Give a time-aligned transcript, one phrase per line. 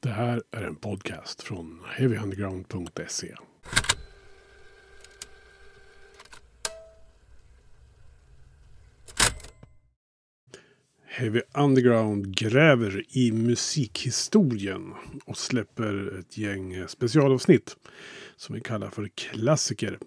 [0.00, 3.34] Det här är en podcast från heavyunderground.se.
[11.06, 14.94] Heavy Underground gräver i musikhistorien
[15.26, 17.76] och släpper ett gäng specialavsnitt
[18.36, 19.98] som vi kallar för klassiker.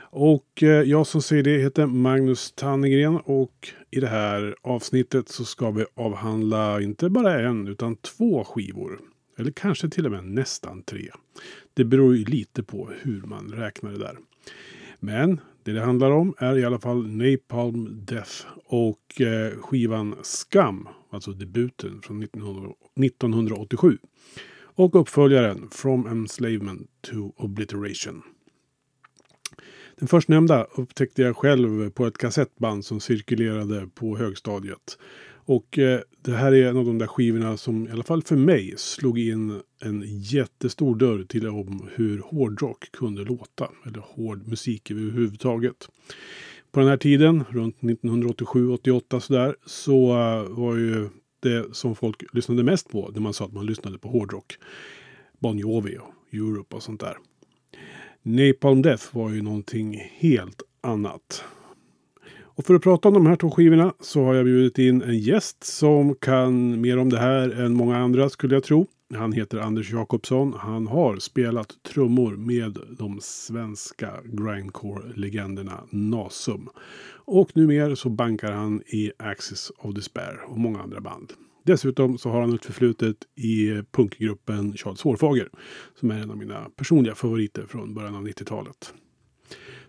[0.00, 5.44] Och eh, jag som säger det heter Magnus Tannegren och i det här avsnittet så
[5.44, 9.00] ska vi avhandla inte bara en utan två skivor.
[9.36, 11.10] Eller kanske till och med nästan tre.
[11.74, 14.18] Det beror ju lite på hur man räknar det där.
[15.00, 20.88] Men det det handlar om är i alla fall Napalm Death och eh, skivan Skam,
[21.10, 23.98] alltså debuten från 1987.
[24.58, 28.22] Och uppföljaren From Enslavement to Obliteration.
[29.98, 34.98] Den förstnämnda upptäckte jag själv på ett kassettband som cirkulerade på högstadiet.
[35.46, 38.36] Och eh, det här är en av de där skivorna som i alla fall för
[38.36, 43.70] mig slog in en jättestor dörr till om hur hårdrock kunde låta.
[43.86, 45.88] Eller hård musik överhuvudtaget.
[46.72, 51.08] På den här tiden, runt 1987-88 sådär, så uh, var ju
[51.40, 54.58] det som folk lyssnade mest på när man sa att man lyssnade på hårdrock.
[55.38, 57.16] Bon Jovi och Europe och sånt där.
[58.22, 61.44] Napalm Death var ju någonting helt annat.
[62.56, 65.18] Och för att prata om de här två skivorna så har jag bjudit in en
[65.18, 68.86] gäst som kan mer om det här än många andra skulle jag tro.
[69.14, 70.54] Han heter Anders Jakobsson.
[70.58, 76.68] Han har spelat trummor med de svenska grindcore-legenderna Nasum.
[77.24, 81.32] Och numera så bankar han i Axis of Despair och många andra band.
[81.62, 85.48] Dessutom så har han ett förflutet i punkgruppen Charles Hårfager.
[86.00, 88.92] Som är en av mina personliga favoriter från början av 90-talet.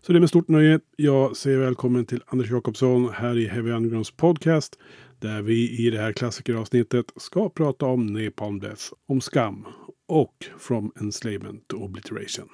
[0.08, 3.72] Så det är med stort nöje jag säger välkommen till Anders Jakobsson här i Heavy
[3.72, 4.80] Undergrounds podcast.
[5.20, 9.66] Där vi i det här klassikeravsnittet ska prata om Napalm Death, om skam
[10.08, 12.50] och From Enslavement to Obliteration.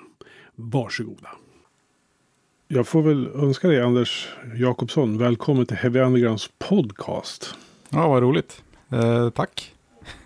[0.55, 1.29] Varsågoda.
[2.67, 7.55] Jag får väl önska dig Anders Jakobsson välkommen till Heavy Undergrounds podcast.
[7.89, 8.63] Ja, vad roligt.
[8.89, 9.75] Eh, tack.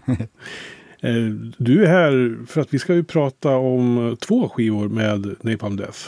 [1.01, 1.13] Eh,
[1.57, 5.99] du är här för att vi ska ju prata om två skivor med Napalm Death.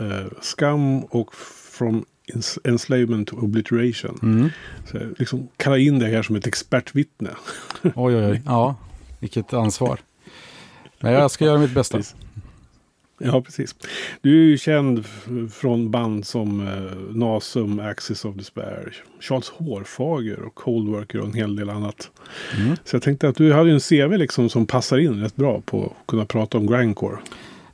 [0.00, 1.34] Uh, Scum och
[1.70, 2.04] From
[2.64, 4.18] Enslavement to Obliteration.
[4.22, 4.50] Mm.
[4.84, 7.30] Så liksom kalla in dig här som ett expertvittne.
[7.82, 8.42] oj, oj, oj.
[8.46, 8.76] Ja,
[9.18, 10.00] vilket ansvar.
[11.00, 12.02] Men jag ska göra mitt bästa.
[13.18, 13.74] Ja, precis.
[14.20, 15.04] Du är ju känd
[15.52, 21.56] från band som eh, Nasum, Axis of Despair, Charles Hårfager och Coldworker och en hel
[21.56, 22.10] del annat.
[22.56, 22.76] Mm.
[22.84, 25.84] Så jag tänkte att du hade en CV liksom som passar in rätt bra på
[25.84, 27.18] att kunna prata om grindcore.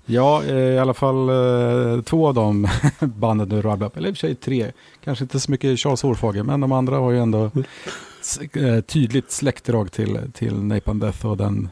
[0.07, 2.69] Ja, eh, i alla fall eh, två av de
[3.01, 3.97] banden du rabblade upp.
[3.97, 4.73] Eller i och för sig tre.
[5.05, 8.83] Kanske inte så mycket Charles Hårfager, men de andra har ju ändå mm.
[8.83, 11.69] tydligt släktdrag till, till Napalm Death och den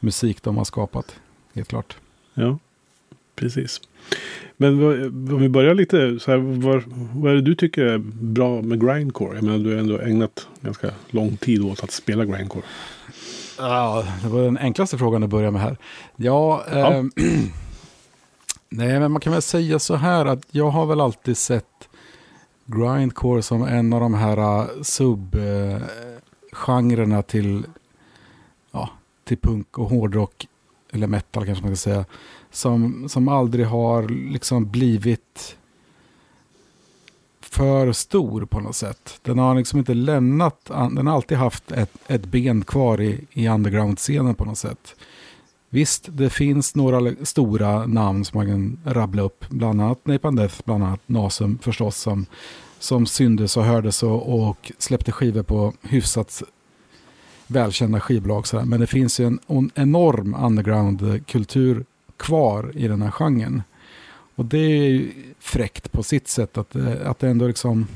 [0.00, 1.16] musik de har skapat.
[1.54, 1.96] Helt klart.
[2.34, 2.58] Ja
[3.36, 3.80] precis.
[4.56, 4.84] Men
[5.32, 6.82] om vi börjar lite så här, vad,
[7.14, 9.34] vad är det du tycker är bra med grindcore?
[9.34, 12.64] Jag menar, du har ändå ägnat ganska lång tid åt att spela grindcore.
[13.58, 15.76] Ja, det var den enklaste frågan att börja med här.
[16.16, 16.92] Ja, ja.
[16.92, 17.02] Eh,
[18.68, 21.88] nej, men man kan väl säga så här att jag har väl alltid sett
[22.66, 27.66] grindcore som en av de här uh, subgenrerna till,
[28.72, 28.90] ja,
[29.24, 30.46] till punk och hårdrock,
[30.92, 32.04] eller metal kanske man ska säga
[32.50, 35.56] som, som aldrig har liksom blivit
[37.40, 39.20] för stor på något sätt.
[39.22, 43.48] Den har liksom inte lämnat, den har alltid haft ett, ett ben kvar i, i
[43.48, 44.94] underground-scenen på något sätt.
[45.68, 49.44] Visst, det finns några stora namn som man kan rabbla upp.
[49.48, 52.26] Bland annat Napalm Death, bland annat Nasum förstås, som,
[52.78, 56.42] som syndes och hördes och, och släppte skivor på hyfsat
[57.46, 58.44] välkända skivbolag.
[58.64, 61.84] Men det finns ju en, en enorm undergroundkultur
[62.16, 63.62] kvar i den här genren.
[64.34, 67.86] Och det är ju fräckt på sitt sätt att, eh, att det ändå liksom...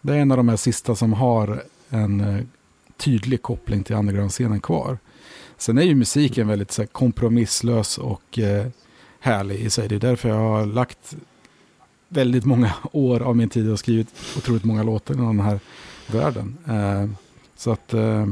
[0.00, 2.44] Det är en av de här sista som har en eh,
[2.96, 4.98] tydlig koppling till underground-scenen kvar.
[5.56, 8.66] Sen är ju musiken väldigt så här, kompromisslös och eh,
[9.20, 9.88] härlig i sig.
[9.88, 11.16] Det är därför jag har lagt
[12.08, 15.60] väldigt många år av min tid och skrivit otroligt många låtar i den här
[16.06, 16.58] världen.
[16.68, 17.31] Eh,
[17.62, 18.26] så att eh,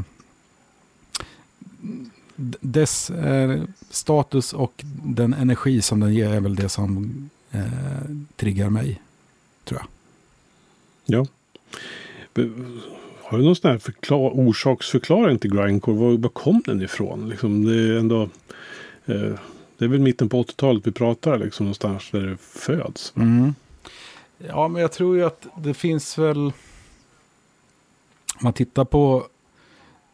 [2.60, 7.62] dess eh, status och den energi som den ger är väl det som eh,
[8.36, 9.00] triggar mig,
[9.64, 9.88] tror jag.
[11.16, 11.26] Ja.
[13.22, 15.96] Har du någon sån här förklar orsaksförklaring till grindcore?
[15.96, 17.28] Var, var kom den ifrån?
[17.28, 18.22] Liksom, det är ändå...
[19.06, 19.34] Eh,
[19.78, 23.12] det är väl mitten på 80-talet vi pratar liksom någonstans där det föds.
[23.16, 23.54] Mm.
[24.38, 26.52] Ja, men jag tror ju att det finns väl...
[28.40, 29.26] Om man tittar på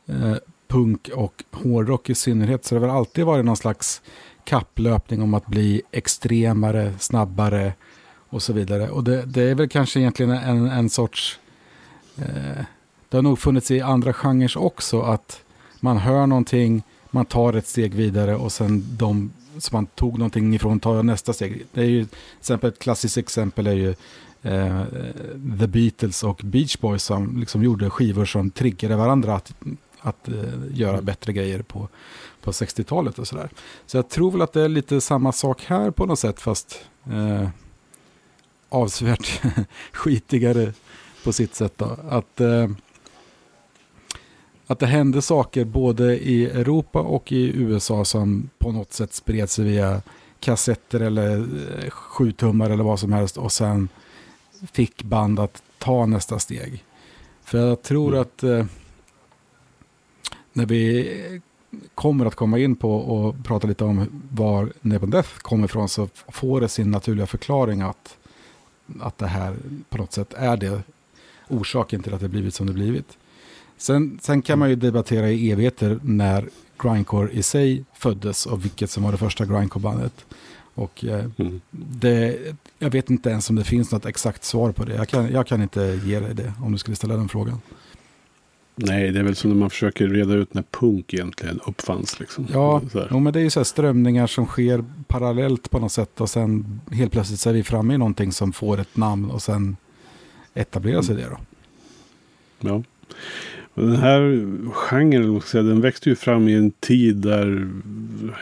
[0.06, 0.34] eh,
[0.68, 4.02] punk och hårdrock i synnerhet så har det väl alltid varit någon slags
[4.44, 7.72] kapplöpning om att bli extremare, snabbare
[8.28, 8.90] och så vidare.
[8.90, 11.38] Och det, det är väl kanske egentligen en, en sorts...
[12.16, 12.64] Eh,
[13.08, 15.40] det har nog funnits i andra genrer också att
[15.80, 20.54] man hör någonting, man tar ett steg vidare och sen de som man tog någonting
[20.54, 21.66] ifrån tar nästa steg.
[21.72, 23.94] Det är ju, till exempel ett klassiskt exempel är ju
[24.46, 24.82] eh,
[25.58, 29.54] The Beatles och Beach Boys som liksom gjorde skivor som triggade varandra att,
[30.00, 30.34] att eh,
[30.70, 31.88] göra bättre grejer på,
[32.40, 33.50] på 60-talet och sådär.
[33.86, 36.80] Så jag tror väl att det är lite samma sak här på något sätt fast
[37.10, 37.48] eh,
[38.68, 39.40] avsevärt
[39.92, 40.72] skitigare
[41.24, 41.72] på sitt sätt.
[41.76, 41.96] Då.
[42.08, 42.68] Att, eh,
[44.66, 49.50] att det hände saker både i Europa och i USA som på något sätt spred
[49.50, 50.02] sig via
[50.40, 53.88] kassetter eller eh, sjutummar eller vad som helst och sen
[54.72, 56.84] fick band att ta nästa steg.
[57.44, 58.20] För jag tror mm.
[58.20, 58.66] att eh,
[60.52, 61.40] när vi
[61.94, 66.08] kommer att komma in på och prata lite om var Nebon Death kommer ifrån så
[66.28, 68.16] får det sin naturliga förklaring att,
[69.00, 69.56] att det här
[69.88, 70.82] på något sätt är det
[71.48, 73.18] orsaken till att det blivit som det blivit.
[73.76, 76.48] Sen, sen kan man ju debattera i evigheter när
[76.78, 80.26] grindcore i sig föddes och vilket som var det första grindcore-bandet.
[80.76, 81.60] Och eh, mm.
[81.70, 82.38] det,
[82.78, 84.94] jag vet inte ens om det finns något exakt svar på det.
[84.94, 87.60] Jag kan, jag kan inte ge dig det om du skulle ställa den frågan.
[88.74, 92.20] Nej, det är väl som när man försöker reda ut när punk egentligen uppfanns.
[92.20, 92.46] Liksom.
[92.52, 96.20] Ja, jo, men det är ju så strömningar som sker parallellt på något sätt.
[96.20, 99.42] Och sen helt plötsligt så är vi framme i någonting som får ett namn och
[99.42, 99.76] sen
[100.54, 101.38] etablerar sig det då.
[102.68, 102.82] Ja.
[103.76, 107.68] Den här genren den växte ju fram i en tid där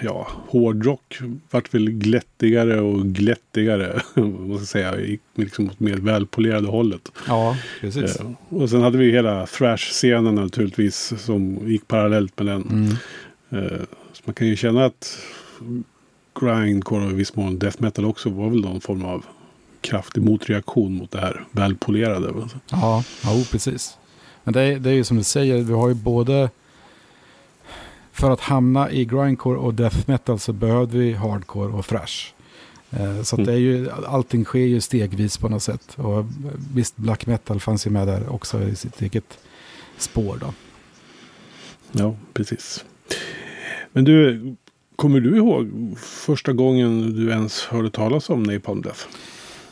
[0.03, 1.19] ja, hårdrock
[1.51, 4.01] vart väl glättigare och glättigare.
[4.15, 7.13] Måste säga, gick liksom åt mer välpolerade hållet.
[7.27, 8.17] Ja, precis.
[8.17, 12.63] Eh, och sen hade vi hela thrash-scenen naturligtvis som gick parallellt med den.
[12.63, 13.65] Mm.
[13.65, 13.81] Eh,
[14.13, 15.19] så man kan ju känna att
[16.41, 19.25] grindcore och i viss mån death metal också var väl någon form av
[19.81, 22.33] kraftig motreaktion mot det här välpolerade.
[22.71, 23.97] Ja, ja precis.
[24.45, 26.51] Men det är, det är ju som du säger, vi har ju både
[28.13, 32.33] för att hamna i grindcore och death metal så behövde vi hardcore och thrash.
[32.91, 33.47] Eh, så mm.
[33.47, 35.95] det är ju, allting sker ju stegvis på något sätt.
[35.97, 36.25] Och
[36.75, 39.39] visst, black metal fanns ju med där också i sitt eget
[39.99, 40.55] spår då.
[41.93, 42.85] Ja, precis.
[43.93, 44.57] Men du,
[44.97, 49.01] kommer du ihåg första gången du ens hörde talas om Napalm Death?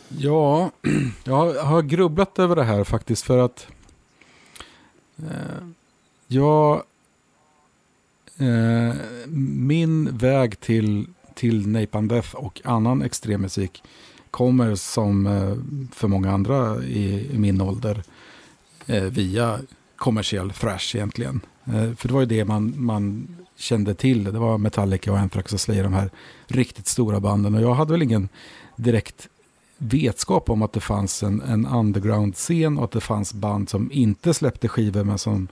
[0.09, 0.71] Ja,
[1.25, 3.67] jag har grubblat över det här faktiskt för att
[5.19, 5.67] Eh,
[6.27, 6.85] ja,
[8.39, 8.95] eh,
[9.47, 13.83] min väg till, till Napalm Death och annan extremmusik
[14.31, 15.57] kommer som eh,
[15.95, 18.03] för många andra i, i min ålder
[18.87, 19.59] eh, via
[19.97, 21.41] kommersiell thrash egentligen.
[21.65, 24.25] Eh, för det var ju det man, man kände till.
[24.25, 26.11] Det var Metallica och Anthrax och Slayer, de här
[26.47, 27.55] riktigt stora banden.
[27.55, 28.29] Och jag hade väl ingen
[28.77, 29.29] direkt
[29.83, 34.35] vetskap om att det fanns en, en underground-scen och att det fanns band som inte
[34.35, 35.49] släppte skivor men som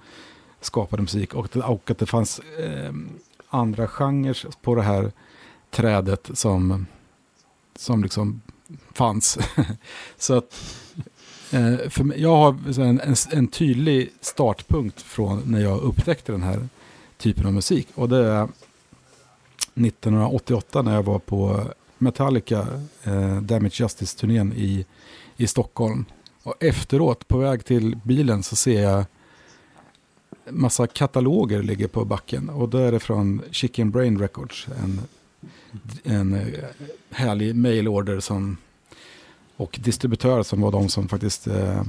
[0.60, 1.34] skapade musik.
[1.34, 2.92] Och, och att det fanns eh,
[3.48, 5.12] andra genrer på det här
[5.70, 6.86] trädet som,
[7.76, 8.40] som liksom
[8.92, 9.38] fanns.
[10.16, 10.76] Så att
[11.50, 16.42] eh, för mig, jag har en, en, en, tydlig startpunkt från när jag upptäckte den
[16.42, 16.68] här
[17.18, 17.88] typen av musik.
[17.94, 18.48] Och det är
[19.74, 21.64] 1988 när jag var på
[22.00, 22.66] Metallica
[23.04, 24.86] eh, Damage Justice-turnén i,
[25.36, 26.04] i Stockholm.
[26.42, 29.04] Och efteråt, på väg till bilen, så ser jag
[30.50, 32.48] massa kataloger ligger på backen.
[32.48, 34.66] Och då är det från Chicken Brain Records.
[34.82, 35.00] En,
[36.04, 36.64] en eh,
[37.10, 38.56] härlig mailorder som,
[39.56, 41.82] och distributör som var de som faktiskt eh,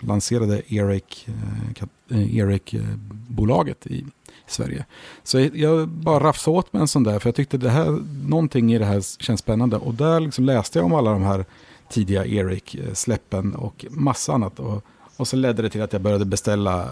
[0.00, 4.04] lanserade Eric, eh, eh Eric-bolaget eh,
[4.48, 4.84] i, Sverige.
[5.22, 8.74] Så jag bara rafsade åt med en sån där, för jag tyckte det här, någonting
[8.74, 9.76] i det här känns spännande.
[9.76, 11.44] Och där liksom läste jag om alla de här
[11.90, 14.60] tidiga Eric-släppen eh, och massa annat.
[14.60, 14.84] Och,
[15.16, 16.88] och så ledde det till att jag började beställa eh,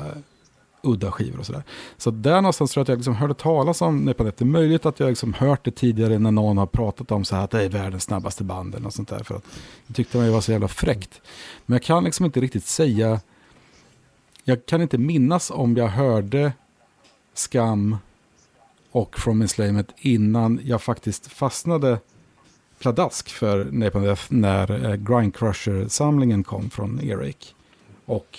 [0.83, 1.63] udda skivor och sådär.
[1.97, 4.37] Så där någonstans tror jag att jag liksom hörde talas om Nepanet.
[4.37, 7.37] Det är möjligt att jag liksom hört det tidigare när någon har pratat om så
[7.37, 9.25] här att det är världens snabbaste band eller något sånt där.
[9.25, 9.45] För att
[9.87, 11.21] jag tyckte det var så jävla fräckt.
[11.67, 13.21] Men jag kan liksom inte riktigt säga,
[14.45, 16.53] jag kan inte minnas om jag hörde
[17.35, 17.97] Skam
[18.91, 21.99] och From Enslavement innan jag faktiskt fastnade
[22.79, 27.55] pladask för Napalm Death när eh, Grind Crusher-samlingen kom från Eric.
[28.05, 28.39] Och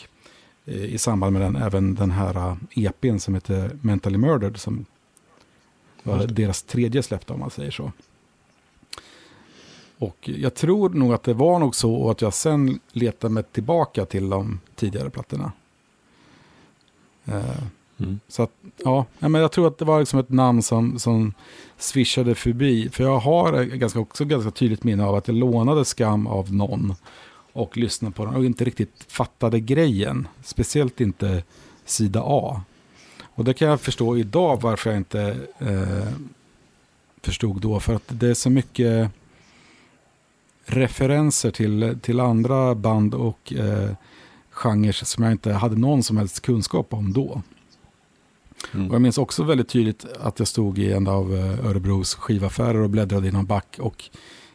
[0.66, 4.86] eh, i samband med den även den här EPn eh, som heter Mentally Murdered som
[6.04, 7.92] var deras tredje släpp om man säger så.
[9.98, 14.06] Och jag tror nog att det var nog så att jag sen letade mig tillbaka
[14.06, 15.52] till de tidigare plattorna.
[18.00, 18.20] Mm.
[18.28, 18.52] Så att,
[18.84, 21.34] ja, men jag tror att det var liksom ett namn som, som
[21.78, 22.90] swishade förbi.
[22.90, 26.96] För jag har ganska, också ganska tydligt minne av att jag lånade Skam av någon
[27.54, 30.28] och lyssnade på den och inte riktigt fattade grejen.
[30.44, 31.44] Speciellt inte
[31.86, 32.62] sida A.
[33.36, 36.14] Och det kan jag förstå idag varför jag inte eh,
[37.22, 37.80] förstod då.
[37.80, 39.12] För att det är så mycket
[40.66, 43.92] referenser till, till andra band och eh,
[44.50, 47.42] genrer som jag inte hade någon som helst kunskap om då.
[48.74, 48.88] Mm.
[48.88, 52.82] Och jag minns också väldigt tydligt att jag stod i en av eh, Örebros skivaffärer
[52.82, 54.03] och bläddrade i någon back och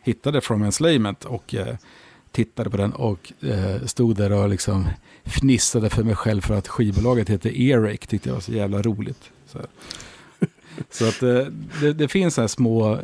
[0.03, 1.77] hittade From Enslavement och eh,
[2.33, 4.89] tittade på den och eh, stod där och liksom
[5.25, 9.31] fnissade för mig själv för att skivbolaget heter Earache, tyckte jag var så jävla roligt.
[9.47, 9.59] Så,
[10.91, 12.99] så att eh, det, det, finns så här små,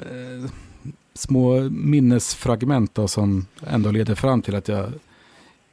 [1.14, 4.92] små minnesfragment då, som ändå leder fram till att jag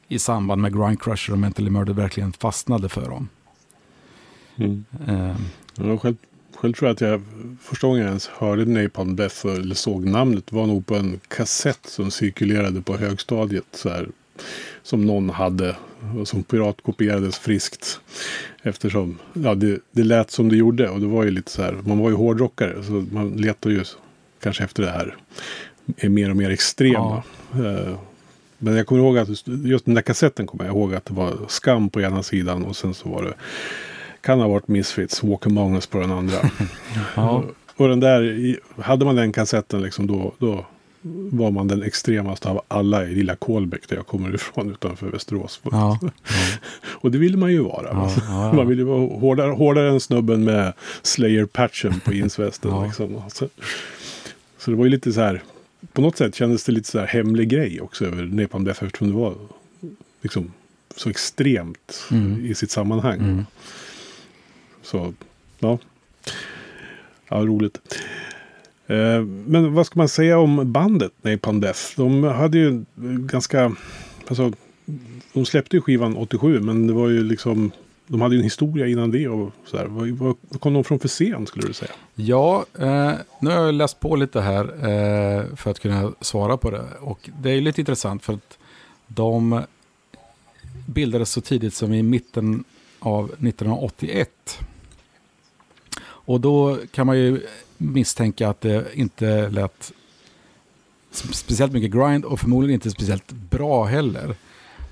[0.08, 3.28] i samband med Grind Crusher och Mentally Murder verkligen fastnade för dem.
[4.64, 5.34] Mm.
[5.74, 6.16] Ja, själv,
[6.56, 7.22] själv tror jag att jag
[7.60, 11.86] första gången jag ens hörde Napalm Death eller såg namnet var nog på en kassett
[11.86, 13.66] som cirkulerade på högstadiet.
[13.72, 14.08] Så här,
[14.82, 15.76] som någon hade
[16.20, 18.00] och som piratkopierades friskt.
[18.62, 21.72] Eftersom ja, det, det lät som det gjorde och det var ju lite så här,
[21.84, 23.84] man var ju hårdrockare så man letade ju
[24.42, 25.16] kanske efter det här
[25.96, 27.22] är mer och mer extrema.
[27.52, 27.58] Ja.
[27.60, 27.98] Uh,
[28.58, 31.38] men jag kommer ihåg att just den där kassetten kommer jag ihåg att det var
[31.48, 33.34] Skam på ena sidan och sen så var det
[34.22, 36.36] kan ha varit Misfits, Walk Among Us på den andra.
[37.16, 37.44] ja.
[37.76, 40.66] Och den där, hade man den kassetten liksom då, då
[41.30, 45.60] var man den extremaste av alla i lilla Kolbäck där jag kommer ifrån utanför Västerås.
[45.62, 46.10] Ja, ja.
[46.84, 48.10] och det ville man ju vara.
[48.28, 52.82] Ja, man ville ju vara hårdare, hårdare än snubben med Slayer-patchen på insvästen.
[52.86, 53.22] liksom.
[53.28, 53.48] så,
[54.58, 55.42] så det var ju lite så här,
[55.92, 59.08] på något sätt kändes det lite så här hemlig grej också över Nepal Death eftersom
[59.08, 59.34] det var
[60.22, 60.52] liksom
[60.96, 62.46] så extremt mm.
[62.46, 63.18] i sitt sammanhang.
[63.18, 63.46] Mm.
[64.82, 65.14] Så,
[65.58, 65.78] ja.
[67.28, 67.80] Ja, roligt.
[68.86, 71.80] Eh, men vad ska man säga om bandet Napalm Death?
[71.96, 72.84] De hade ju
[73.18, 73.74] ganska...
[74.28, 74.52] Alltså,
[75.32, 77.70] de släppte ju skivan 87 men det var ju liksom...
[78.06, 79.86] De hade ju en historia innan det och sådär.
[79.86, 81.90] Vad, vad kom de från för scen skulle du säga?
[82.14, 86.70] Ja, eh, nu har jag läst på lite här eh, för att kunna svara på
[86.70, 86.84] det.
[87.00, 88.58] Och det är lite intressant för att
[89.06, 89.62] de
[90.86, 92.64] bildades så tidigt som i mitten
[92.98, 94.58] av 1981.
[96.24, 99.92] Och då kan man ju misstänka att det inte lät
[101.10, 104.36] speciellt mycket grind och förmodligen inte speciellt bra heller.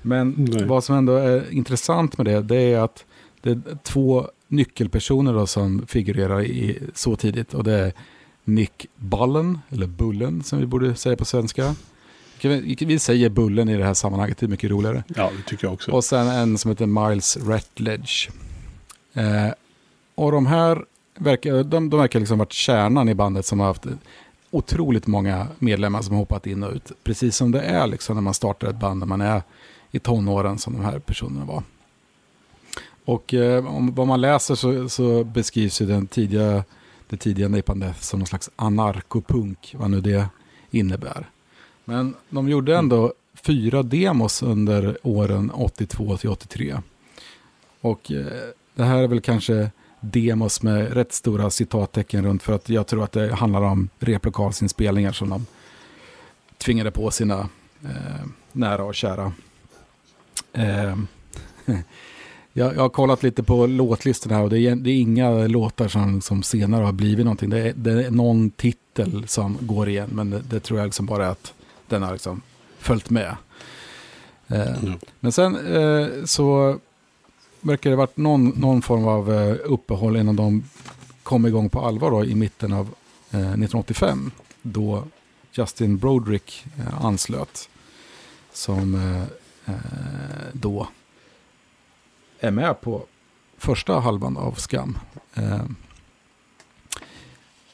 [0.01, 0.65] Men Nej.
[0.65, 3.05] vad som ändå är intressant med det, det är att
[3.41, 7.53] det är två nyckelpersoner då som figurerar i så tidigt.
[7.53, 7.93] Och det är
[8.43, 11.75] Nick Bullen, eller Bullen som vi borde säga på svenska.
[12.79, 15.03] Vi säger Bullen i det här sammanhanget, det är mycket roligare.
[15.15, 15.91] Ja, det tycker jag också.
[15.91, 18.29] Och sen en som heter Miles Ratledge.
[19.13, 19.53] Eh,
[20.15, 20.85] och de här
[21.23, 23.85] verkar, de, de verkar liksom varit kärnan i bandet som har haft
[24.51, 26.91] otroligt många medlemmar som har hoppat in och ut.
[27.03, 29.41] Precis som det är liksom när man startar ett band när man är
[29.91, 31.63] i tonåren som de här personerna var.
[33.05, 36.63] Och eh, om vad man läser så, så beskrivs ju den tidiga,
[37.07, 40.25] det tidiga Napalm Death som någon slags anarkopunk, vad nu det
[40.71, 41.29] innebär.
[41.85, 46.77] Men de gjorde ändå fyra demos under åren 82 till 83.
[47.81, 48.25] Och eh,
[48.75, 53.03] det här är väl kanske demos med rätt stora citattecken runt för att jag tror
[53.03, 55.45] att det handlar om replokalsinspelningar som de
[56.57, 57.49] tvingade på sina
[57.83, 59.33] eh, nära och kära.
[60.53, 60.95] Eh,
[62.53, 66.21] jag, jag, har kollat lite på låtlistorna och det är, det är inga låtar som,
[66.21, 67.49] som senare har blivit någonting.
[67.49, 71.05] Det är, det är någon titel som går igen men det, det tror jag liksom
[71.05, 71.53] bara är att
[71.87, 72.41] den har liksom
[72.79, 73.35] följt med.
[74.47, 74.99] Eh, mm.
[75.19, 76.79] Men sen eh, så
[77.61, 80.63] verkar det ha varit någon, någon form av eh, uppehåll innan de
[81.23, 82.85] kom igång på allvar då, i mitten av
[83.31, 84.31] eh, 1985.
[84.61, 85.03] Då
[85.51, 87.69] Justin Broderick eh, anslöt.
[88.53, 89.17] Som
[90.53, 90.87] då
[92.39, 93.05] är med på
[93.57, 94.97] första halvan av Skam.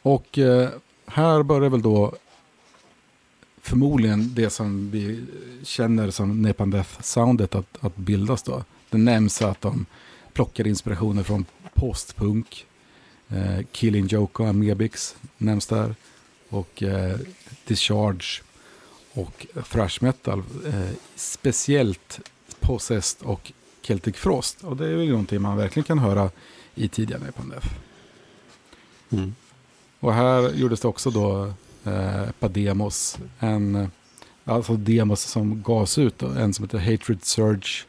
[0.01, 0.39] Och
[1.05, 2.13] här börjar väl då
[3.61, 5.25] förmodligen det som vi
[5.63, 8.63] känner som Nepan Death-soundet att, att bildas då.
[8.89, 9.85] Det nämns att de
[10.33, 12.65] plockar inspirationer från postpunk.
[13.29, 15.95] Eh, Killing Joke och Amebix nämns där.
[16.49, 17.17] Och eh,
[17.65, 18.41] Discharge
[19.13, 20.43] och thrash metal.
[20.65, 22.19] Eh, speciellt
[22.59, 23.51] Possessed och
[23.81, 24.63] Celtic Frost.
[24.63, 26.31] Och det är ju någonting man verkligen kan höra
[26.75, 27.67] i tidiga Death.
[29.09, 29.35] Mm.
[29.99, 31.53] Och här gjordes det också då
[31.83, 33.17] eh, ett par demos.
[33.39, 33.91] En,
[34.43, 36.21] alltså demos som gavs ut.
[36.21, 37.86] En som heter Hatred Surge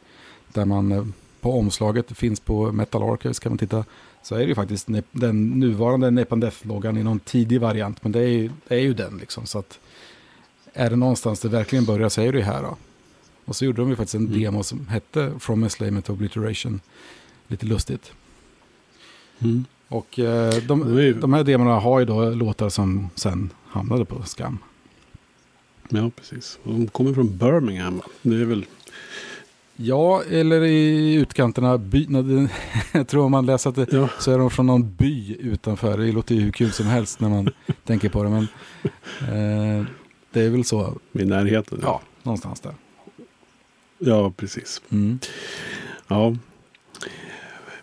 [0.53, 1.07] där man eh,
[1.41, 3.85] på omslaget, finns på Metal Archives kan man titta,
[4.23, 8.21] så är det ju faktiskt den nuvarande Nepan Death-loggan i någon tidig variant, men det
[8.21, 9.47] är ju, det är ju den liksom.
[9.47, 9.79] Så att
[10.73, 12.77] är det någonstans det verkligen börjar så är det ju här då.
[13.45, 14.41] Och så gjorde de ju faktiskt en mm.
[14.41, 16.81] demo som hette From Enslavement to Obliteration.
[17.49, 18.13] Lite lustigt.
[19.39, 19.65] Mm.
[19.89, 24.59] Och eh, de, de här demorna har ju då låtar som sen hamnade på Skam.
[25.89, 26.59] Ja, precis.
[26.65, 28.03] De kommer från Birmingham.
[28.23, 28.67] Det är väl...
[29.81, 31.79] Ja, eller i utkanterna.
[31.79, 32.07] By,
[32.93, 34.09] jag tror om man läser att det, ja.
[34.19, 35.99] så är de från någon by utanför.
[35.99, 37.51] Det låter ju hur kul som helst när man
[37.85, 38.31] tänker på det.
[38.31, 38.43] Men
[39.21, 39.87] eh,
[40.33, 40.99] det är väl så.
[41.13, 41.79] I närheten?
[41.83, 42.75] Ja, ja någonstans där.
[43.99, 44.83] Ja, precis.
[44.91, 45.19] Mm.
[46.09, 46.37] Ja.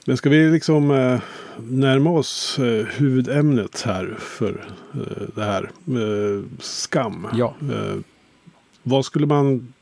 [0.05, 1.19] Men ska vi liksom eh,
[1.57, 5.71] närma oss eh, huvudämnet här för eh, det här.
[5.87, 7.27] Eh, skam.
[7.33, 7.53] Ja.
[7.61, 7.97] Eh,
[8.83, 9.73] vad skulle man,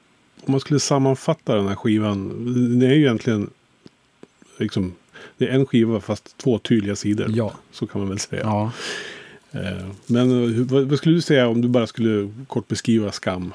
[0.45, 2.79] om man skulle sammanfatta den här skivan.
[2.79, 3.49] Det är ju egentligen
[4.57, 4.93] liksom,
[5.37, 7.27] det är en skiva fast två tydliga sidor.
[7.29, 7.53] Ja.
[7.71, 8.41] Så kan man väl säga.
[8.43, 8.71] Ja.
[9.51, 13.53] Eh, men vad skulle du säga om du bara skulle kort beskriva skam?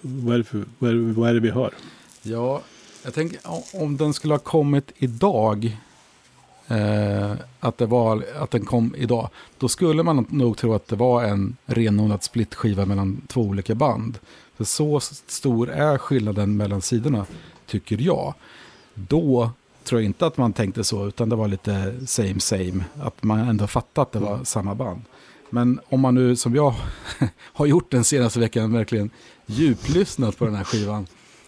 [0.00, 1.74] Vad är det, för, vad är det, vad är det vi hör?
[2.22, 2.62] Ja,
[3.04, 3.38] jag tänker
[3.72, 5.78] om den skulle ha kommit idag.
[6.68, 9.28] Eh, att, det var, att den kom idag.
[9.58, 14.18] Då skulle man nog tro att det var en renodlad splittskiva mellan två olika band.
[14.58, 17.26] För så stor är skillnaden mellan sidorna,
[17.66, 18.34] tycker jag.
[18.94, 19.50] Då
[19.84, 22.84] tror jag inte att man tänkte så, utan det var lite same same.
[23.00, 24.44] Att man ändå fattade att det var mm.
[24.44, 25.02] samma band.
[25.50, 26.74] Men om man nu, som jag
[27.42, 29.10] har gjort den senaste veckan, verkligen
[29.46, 31.06] djuplyssnat på den här skivan,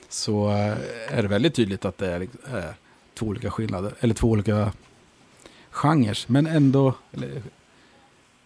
[0.08, 0.76] så eh,
[1.08, 2.74] är det väldigt tydligt att det är, är
[3.14, 4.72] två olika skillnader, eller två olika
[5.70, 6.18] genrer.
[6.26, 6.94] Men ändå,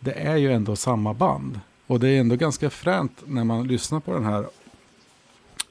[0.00, 1.60] det är ju ändå samma band.
[1.86, 4.46] Och det är ändå ganska fränt när man lyssnar på den här.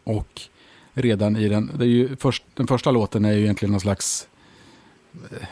[0.03, 0.41] Och
[0.93, 4.27] redan i den, det är ju först, den första låten är ju egentligen någon slags
[5.31, 5.47] eh,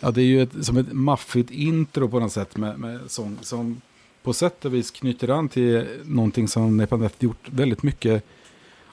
[0.00, 3.38] Ja, det är ju ett, som ett maffigt intro på något sätt med, med sång
[3.40, 3.80] som
[4.22, 8.24] på sätt och vis knyter an till någonting som Nepandet gjort väldigt mycket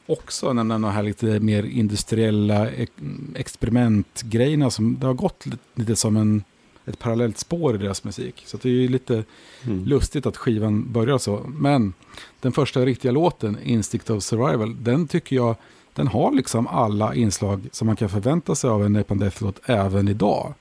[0.05, 2.87] också, nämligen de här lite mer industriella eh,
[3.35, 6.43] experimentgrejerna som det har gått lite, lite som en,
[6.85, 8.43] ett parallellt spår i deras musik.
[8.45, 9.23] Så det är ju lite
[9.63, 9.85] mm.
[9.85, 11.45] lustigt att skivan börjar så.
[11.47, 11.93] Men
[12.39, 15.55] den första riktiga låten, Instinct of Survival, den tycker jag
[15.93, 20.07] den har liksom alla inslag som man kan förvänta sig av en Nepan Death-låt även
[20.07, 20.53] idag.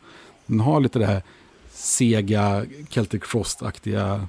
[0.46, 1.22] Den har lite det här
[1.70, 4.28] sega Celtic Frost-aktiga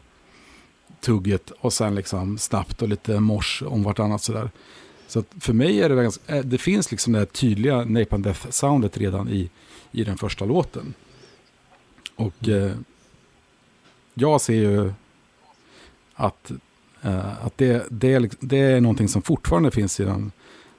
[1.02, 4.52] tugget och sen liksom snabbt och lite mors om vartannat sådär.
[5.08, 9.30] Så för mig är det ganska, det finns liksom det här tydliga Napalm Death-soundet redan
[9.30, 9.50] i,
[9.92, 10.94] i den första låten.
[12.16, 12.72] Och eh,
[14.14, 14.94] jag ser ju
[16.14, 16.52] att,
[17.02, 20.32] eh, att det, det, liksom, det är någonting som fortfarande finns i den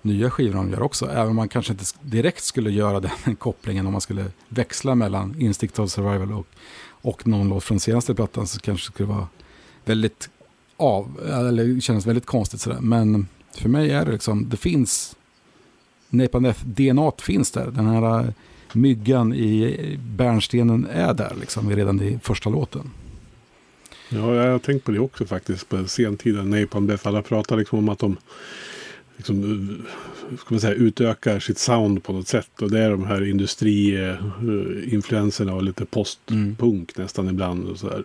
[0.02, 1.10] nya skivan de gör också.
[1.10, 5.40] Även om man kanske inte direkt skulle göra den kopplingen om man skulle växla mellan
[5.40, 6.46] Instinct of Survival och,
[6.88, 9.28] och någon låt från senaste plattan så kanske det skulle vara
[9.84, 10.30] väldigt
[10.76, 12.80] av, eller kännas väldigt konstigt sådär.
[12.80, 15.16] Men för mig är det liksom, det finns,
[16.08, 17.70] Nepaneth, DNA finns där.
[17.70, 18.34] Den här
[18.76, 22.90] myggan i bärnstenen är där liksom redan i första låten.
[24.08, 27.08] Ja, jag har tänkt på det också faktiskt på sentida Napalm Death.
[27.08, 28.16] Alla pratar liksom om att de
[29.16, 29.68] liksom,
[30.38, 32.62] ska man säga, utökar sitt sound på något sätt.
[32.62, 37.04] Och det är de här industriinfluenserna och lite postpunk mm.
[37.04, 37.68] nästan ibland.
[37.68, 38.02] Och så.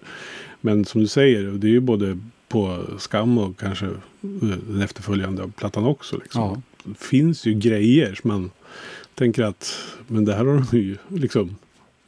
[0.61, 3.89] Men som du säger, det är ju både på Skam och kanske
[4.21, 6.17] den efterföljande plattan också.
[6.17, 6.41] Liksom.
[6.41, 6.61] Ja.
[6.83, 8.51] Det finns ju grejer som man
[9.15, 9.73] tänker att
[10.07, 11.55] men det här har de ju liksom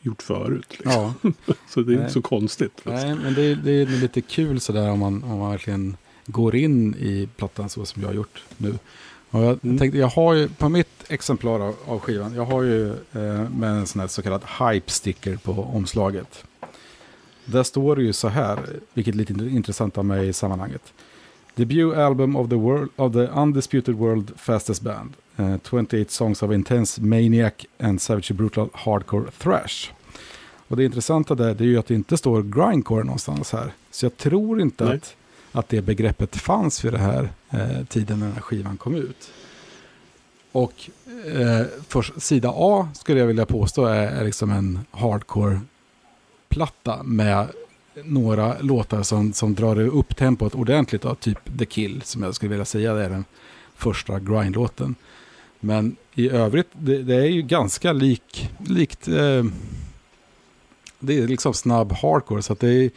[0.01, 0.65] gjort förut.
[0.69, 0.91] Liksom.
[0.91, 1.13] Ja.
[1.69, 2.01] så det är Nej.
[2.01, 2.71] inte så konstigt.
[2.75, 2.93] Liksom.
[2.93, 6.55] Nej, men det är, det är lite kul sådär om man, om man verkligen går
[6.55, 8.79] in i plattan så som jag har gjort nu.
[9.29, 9.77] Och jag mm.
[9.77, 13.69] tänkte, jag har ju på mitt exemplar av, av skivan, jag har ju eh, med
[13.69, 16.45] en sån här så kallad hype sticker på omslaget.
[17.45, 18.59] Där står det ju så här,
[18.93, 20.93] vilket är lite intressant av mig i sammanhanget.
[21.55, 25.13] Debut album of the, world, of the undisputed world fastest band.
[25.39, 29.91] Uh, eh, 28 songs of intense maniac and savage brutal hardcore thrash.
[30.67, 33.73] Och det intressanta där det är ju att det inte står grindcore någonstans här.
[33.91, 35.15] Så jag tror inte att,
[35.51, 39.31] att det begreppet fanns vid den här eh, tiden när den här skivan kom ut.
[40.51, 40.89] Och
[41.25, 45.59] eh, för sida A skulle jag vilja påstå är, är liksom en hardcore
[46.49, 47.47] platta med
[48.03, 51.01] några låtar som, som drar upp tempot ordentligt.
[51.01, 53.25] Då, typ The Kill som jag skulle vilja säga är den
[53.75, 54.95] första grindlåten.
[55.63, 59.43] Men i övrigt, det, det är ju ganska lik, likt, eh,
[60.99, 62.41] det är liksom snabb hardcore.
[62.41, 62.91] Så att det är,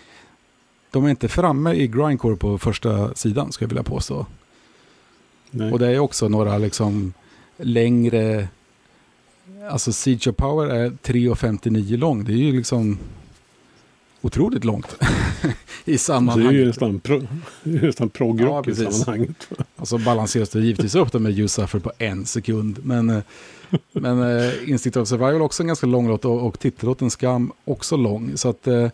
[0.91, 4.27] de är inte framme i grindcore på första sidan skulle jag vilja påstå.
[5.51, 5.73] Nej.
[5.73, 7.13] Och det är också några liksom
[7.57, 8.49] längre
[9.71, 12.25] Alltså Siege of Power är 3,59 lång.
[12.25, 12.99] Det är ju liksom
[14.21, 14.97] otroligt långt
[15.85, 16.51] i sammanhanget.
[16.53, 17.27] det är ju nästan, pro,
[17.63, 19.49] nästan progrock Ja, i sammanhanget.
[19.87, 22.79] Och så balanseras det givetvis upp det med You Suffer på en sekund.
[22.83, 23.23] Men, eh,
[23.93, 27.97] men eh, Instinct of Survival också en ganska lång låt och, och titellåten Skam också
[27.97, 28.37] lång.
[28.37, 28.91] Så att, eh,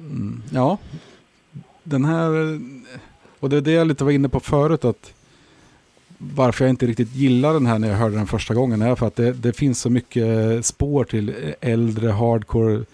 [0.00, 0.78] mm, ja,
[1.82, 2.60] den här,
[3.40, 5.14] och det är det jag lite var inne på förut, att
[6.18, 9.06] varför jag inte riktigt gillar den här när jag hörde den första gången är för
[9.06, 12.84] att det, det finns så mycket spår till äldre hardcore,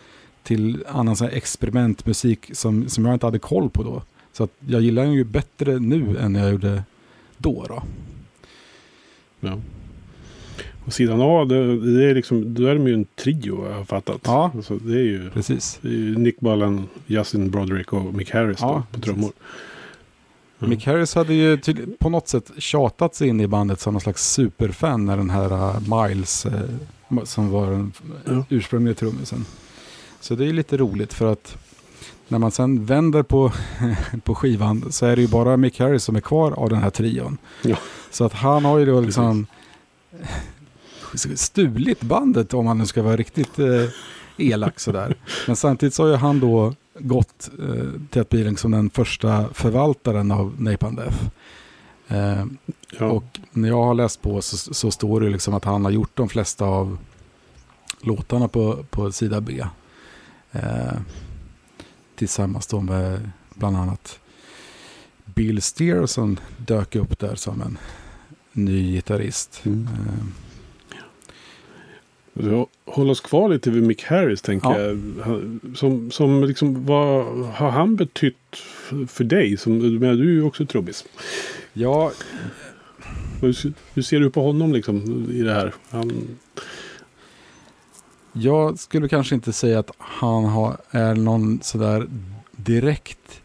[0.42, 4.02] till annan sån här experimentmusik som, som jag inte hade koll på då.
[4.32, 6.82] Så att jag gillar den ju bättre nu än jag gjorde
[7.38, 7.66] då.
[7.68, 7.82] då.
[9.40, 9.58] Ja.
[10.86, 13.84] Och sidan A, det, det är liksom, då är de ju en trio jag har
[13.84, 14.20] fattat.
[14.24, 14.50] Ja.
[14.56, 15.78] Alltså, det är ju Precis.
[15.82, 19.32] det är ju Nick Ballen, Justin Broderick och Mick Harris Ja, då, på trummor.
[20.58, 20.66] Ja.
[20.66, 24.00] Mick Harris hade ju till, på något sätt tjatat sig in i bandet som någon
[24.00, 26.60] slags superfan när den här uh, Miles, eh,
[27.24, 27.92] som var den
[28.24, 28.44] Ja.
[28.48, 29.44] ursprungliga trummisen.
[30.20, 31.58] Så det är lite roligt för att
[32.28, 33.52] när man sen vänder på,
[34.24, 36.90] på skivan så är det ju bara Mick Harris som är kvar av den här
[36.90, 37.38] trion.
[37.62, 37.76] Ja.
[38.10, 39.46] Så att han har ju då liksom
[41.36, 43.84] stulit bandet om man nu ska vara riktigt eh,
[44.36, 45.16] elak sådär.
[45.46, 49.48] Men samtidigt så har ju han då gått eh, till att bli liksom den första
[49.52, 51.24] förvaltaren av Napalm Death.
[52.08, 52.44] Eh,
[52.98, 53.06] Ja.
[53.06, 56.10] och när jag har läst på så, så står det liksom att han har gjort
[56.16, 56.98] de flesta av
[58.00, 59.64] låtarna på, på sida B.
[60.52, 60.92] Eh,
[62.18, 64.18] tillsammans då med bland annat
[65.24, 67.78] Bill Steer som dök upp där som en
[68.52, 69.62] ny gitarrist.
[69.66, 69.88] Mm.
[72.40, 74.78] Så håll oss kvar lite vid Mick Harris tänker Ja.
[74.78, 74.98] jag.
[75.24, 78.36] Han- Som, som liksom, vad har han betytt
[79.08, 79.56] för dig?
[79.56, 81.04] Som, du är ju också trummis.
[81.72, 82.12] ja,
[83.40, 85.74] Hur, hur ser du på honom liksom i det här?
[85.90, 86.12] Han,
[88.40, 92.08] jag skulle kanske inte säga att han har, är någon sådär
[92.52, 93.40] direkt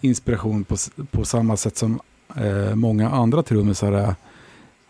[0.00, 0.76] inspiration på,
[1.10, 2.00] på samma sätt som
[2.36, 4.14] eh, många andra trummisar är.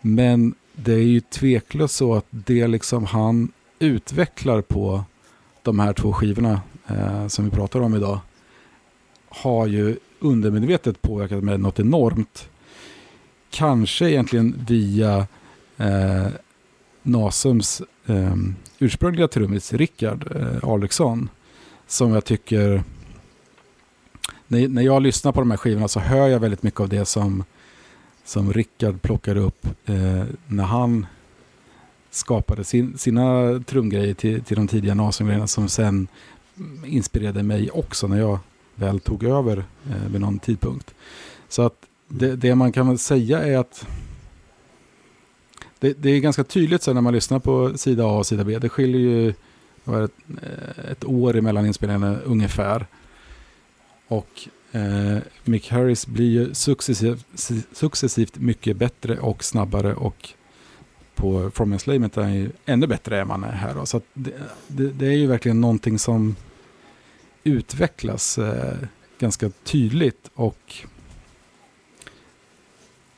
[0.01, 5.03] Men det är ju tveklöst så att det liksom han utvecklar på
[5.61, 8.19] de här två skivorna eh, som vi pratar om idag
[9.29, 12.49] har ju undermedvetet påverkat mig något enormt.
[13.49, 15.27] Kanske egentligen via
[15.77, 16.27] eh,
[17.05, 18.35] Nasums eh,
[18.79, 21.29] ursprungliga trummis Rickard eh, Alriksson.
[21.87, 22.83] Som jag tycker,
[24.47, 27.05] när, när jag lyssnar på de här skivorna så hör jag väldigt mycket av det
[27.05, 27.43] som,
[28.25, 31.05] som Rickard plockade upp eh, när han
[32.11, 36.07] skapade sin, sina trumgrejer till, till de tidiga Nasum-grejerna som sen
[36.85, 38.39] inspirerade mig också när jag
[38.75, 40.93] väl tog över eh, vid någon tidpunkt.
[41.49, 41.75] Så att
[42.07, 43.87] det, det man kan säga är att
[45.85, 48.59] det, det är ganska tydligt så när man lyssnar på sida A och sida B.
[48.59, 49.33] Det skiljer ju
[49.83, 52.85] det, eh, ett år emellan inspelningarna ungefär.
[54.07, 57.25] Och eh, Mick Harris blir ju successivt,
[57.71, 60.29] successivt mycket bättre och snabbare och
[61.15, 63.75] på From Enslavement är han ju ännu bättre än man är här.
[63.75, 63.85] Då.
[63.85, 64.33] Så att det,
[64.67, 66.35] det, det är ju verkligen någonting som
[67.43, 68.73] utvecklas eh,
[69.19, 70.75] ganska tydligt och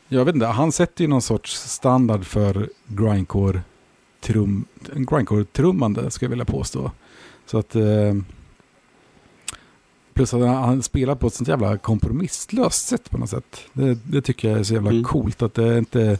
[0.07, 3.61] jag vet inte, han sätter ju någon sorts standard för grindcore
[4.21, 6.91] trum, grindcore trummande skulle jag vilja påstå.
[7.45, 8.15] Så att eh,
[10.13, 13.61] plus att han, han spelar på ett sånt jävla kompromisslöst sätt på något sätt.
[13.73, 15.03] Det, det tycker jag är så jävla Mm.
[15.03, 16.19] coolt att det är inte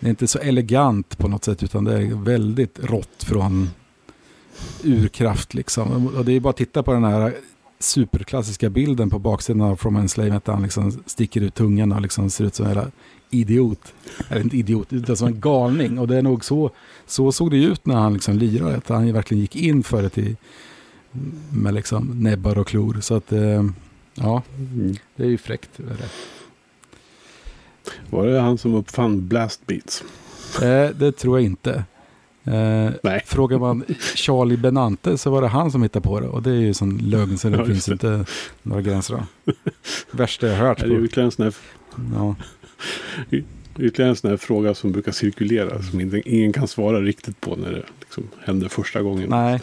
[0.00, 3.70] det är inte så elegant på något sätt utan det är väldigt rått från
[4.84, 6.06] urkraft liksom.
[6.16, 7.34] Och det är bara att titta på den här
[7.78, 12.30] superklassiska bilden på baksidan av From Enslavement där han liksom sticker ut tungan och liksom
[12.30, 12.90] ser ut som en jävla
[13.30, 13.94] idiot.
[14.28, 15.98] Eller inte idiot, utan som en galning.
[15.98, 16.70] Och det är nog så,
[17.06, 18.76] så såg det ut när han liksom lirade.
[18.76, 20.36] Att han verkligen gick in för det till,
[21.52, 22.96] med liksom näbbar och klor.
[23.00, 23.64] Så att, eh,
[24.14, 24.94] ja, mm.
[25.16, 25.70] det är ju fräckt.
[25.76, 26.10] Det.
[28.10, 30.04] Var det han som uppfann blast beats?
[30.62, 31.84] Eh, det tror jag inte.
[32.46, 33.22] Eh, Nej.
[33.26, 36.28] frågar man Charlie Benante så var det han som hittade på det.
[36.28, 37.92] Och det är ju sån lögn så det Ja, finns det.
[37.92, 38.24] inte
[38.62, 39.22] några gränser.
[40.10, 40.78] Värsta jag hört.
[40.80, 41.54] Det är ytterligare en sån här
[42.14, 42.34] Ja.
[43.78, 45.82] Ytterligare en sån här fråga som brukar cirkulera.
[45.82, 49.30] Som ingen kan svara riktigt på när det liksom händer första gången.
[49.30, 49.60] Nej.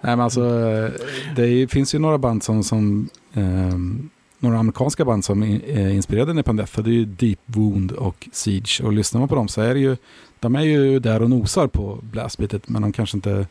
[0.00, 0.90] Nej men alltså eh,
[1.36, 6.42] det är- finns ju några band som, som ehm, några amerikanska band som är inspirerade
[6.42, 6.80] Death.
[6.80, 8.80] Det är ju Deep Wound och Siege.
[8.84, 9.96] Och lyssnar man på dem så är det ju,
[10.40, 12.68] de är ju där och nosar på blastbitet.
[12.68, 13.46] Men de kanske inte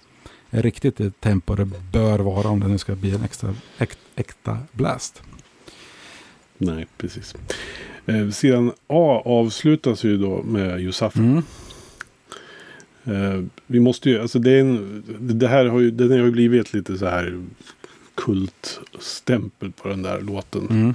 [0.50, 3.90] är riktigt det tempo det bör vara om det nu ska bli en extra, äk,
[4.16, 5.24] äkta blast.
[6.58, 7.36] Nej, precis.
[8.06, 11.20] Eh, sidan A avslutas ju då med Yusafa.
[11.20, 11.44] Mm.
[13.04, 16.32] Eh, vi måste ju, alltså det, är en, det här har ju, den har ju
[16.32, 17.44] blivit lite så här
[18.16, 20.68] kultstämpel på den där låten.
[20.70, 20.94] Mm.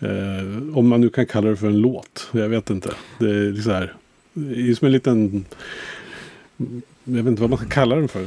[0.00, 2.28] Eh, om man nu kan kalla det för en låt.
[2.32, 2.90] Jag vet inte.
[3.18, 3.94] Det är så här.
[4.32, 5.44] Det är som en liten...
[7.04, 8.26] Jag vet inte vad man ska kalla den för.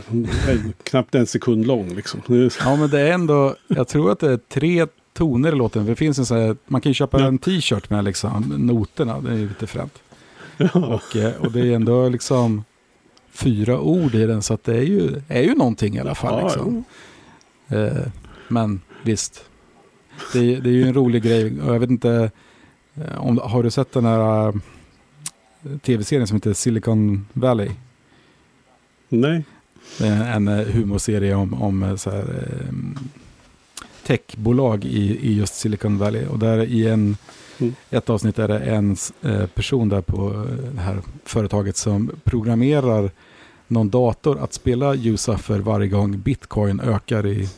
[0.83, 2.21] Knappt en sekund lång liksom.
[2.59, 5.83] Ja, men det är ändå, jag tror att det är tre toner i låten.
[5.83, 7.25] För det finns en så här, man kan ju köpa Ja.
[7.27, 9.21] en t-shirt med liksom noterna.
[9.21, 9.93] Det är ju lite fränt.
[10.57, 10.69] Ja.
[10.73, 12.63] Och, eh, och det är ändå liksom
[13.31, 14.41] fyra ord i den.
[14.41, 16.39] Så att det är ju, är ju någonting i alla fall.
[16.39, 16.83] Ja, Liksom.
[17.67, 18.07] Eh,
[18.53, 19.45] men visst,
[20.33, 21.61] det, är- det är ju en rolig grej.
[21.61, 22.31] Och jag vet inte,
[22.95, 27.69] eh, om, har du sett den här eh, tv-serien som heter Silicon Valley?
[29.09, 29.43] Nej.
[29.99, 32.25] Det är en eh, humorserie om, om så här,
[34.05, 36.25] techbolag i, i just Silicon Valley.
[36.25, 37.17] Och där i en,
[37.59, 37.75] Mm.
[37.89, 38.95] ett avsnitt är det en
[39.53, 43.11] person där på det här företaget som programmerar
[43.67, 47.49] någon dator att spela USAFer varje gång bitcoin ökar i...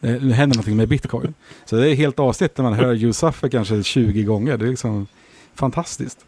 [0.00, 1.34] eh, Det händer någonting med bitcoin.
[1.64, 4.56] Så det är helt avsnitt när man hör USAFer kanske 20 gånger.
[4.56, 5.06] Det är liksom
[5.54, 6.18] fantastiskt.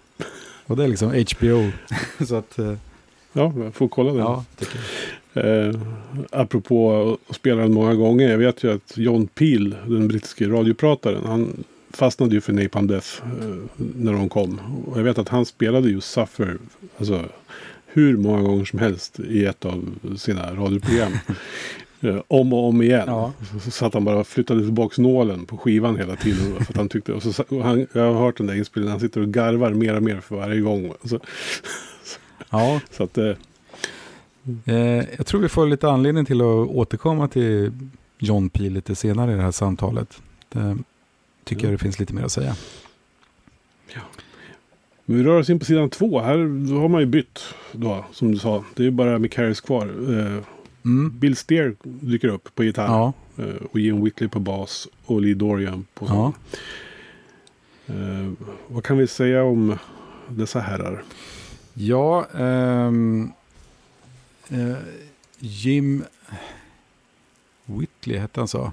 [0.66, 1.70] Och det är liksom HBO.
[2.26, 2.74] Så att, eh,
[3.32, 4.18] Ja, jag får kolla den.
[4.20, 4.44] ja.
[5.34, 5.74] Eh,
[6.32, 8.28] apropå att spela den många gånger.
[8.30, 13.08] Jag vet ju att John Peel, den brittiske radioprataren, han fastnade ju för Napalm Death
[13.24, 14.60] eh, när de kom.
[14.86, 16.58] Och jag vet att han spelade ju Suffer
[16.98, 17.24] alltså,
[17.86, 19.84] hur många gånger som helst i ett av
[20.16, 21.12] sina radioprogram.
[22.00, 23.04] Eh, om och om igen.
[23.06, 23.32] Ja.
[23.64, 26.64] Så, satt han bara flyttade tillbaka nålen på skivan hela tiden.
[26.64, 28.90] För att han tyckte, och så, och han, jag har hört den där inspelningen.
[28.90, 30.92] Han sitter och garvar mer och mer för varje gång.
[31.04, 31.20] Så,
[32.50, 33.32] Ja, så att, eh,
[34.64, 37.72] Eh, jag tror vi får lite anledning till att återkomma till
[38.18, 40.22] John Peel lite senare i det här samtalet.
[40.48, 40.78] Det
[41.44, 42.56] tycker jag det finns lite mer att säga.
[45.04, 46.20] Men vi rör oss in på sidan två.
[46.20, 46.38] Här
[46.80, 48.64] har man ju bytt då, som du sa.
[48.74, 49.86] Det är ju bara Mick Harris kvar.
[50.18, 50.44] Eh,
[50.84, 51.18] Mm.
[51.18, 52.86] Bill Steer dyker upp på gitarr.
[52.86, 54.88] Ja, Eh, och Ian Whitley på bas.
[55.06, 56.08] Och Lee Dorian på ja.
[56.08, 56.34] sång.
[57.96, 58.32] Eh,
[58.68, 59.78] vad kan vi säga om
[60.28, 61.02] dessa herrar?
[61.74, 63.32] ja ehm,
[64.48, 64.76] eh,
[65.38, 66.04] Jim
[67.64, 68.72] Whitley hette han så.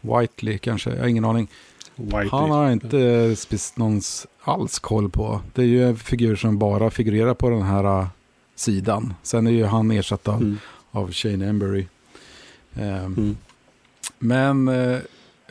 [0.00, 1.48] Whiteley kanske, jag har ingen aning.
[1.96, 2.28] Whitey.
[2.30, 2.96] Han har inte
[3.34, 4.00] spec- någon
[4.42, 5.40] alls koll på.
[5.54, 8.06] Det är ju en figur som bara figurerar på den här uh,
[8.54, 9.14] sidan.
[9.22, 10.58] Sen är ju han ersatt av, Mm.
[10.90, 11.86] Av Shane Embury.
[12.74, 13.36] Ehm, Mm.
[14.18, 14.98] Men eh,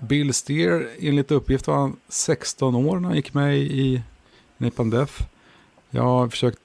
[0.01, 4.01] Bill Steer, enligt uppgift var han 16 år när han gick med i
[4.57, 5.13] Napalm Death.
[5.89, 6.59] Jag har försökt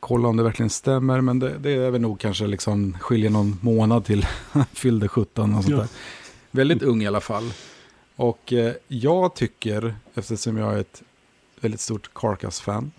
[0.00, 3.58] kolla om det verkligen stämmer, men det, det är väl nog kanske liksom skiljer någon
[3.62, 5.76] månad till han fyllde 17 och sånt Ja.
[5.82, 5.88] där.
[6.50, 7.52] Väldigt ung i alla fall.
[8.16, 11.02] Och eh, jag tycker, eftersom jag är ett
[11.60, 12.92] väldigt stort Carcass-fan,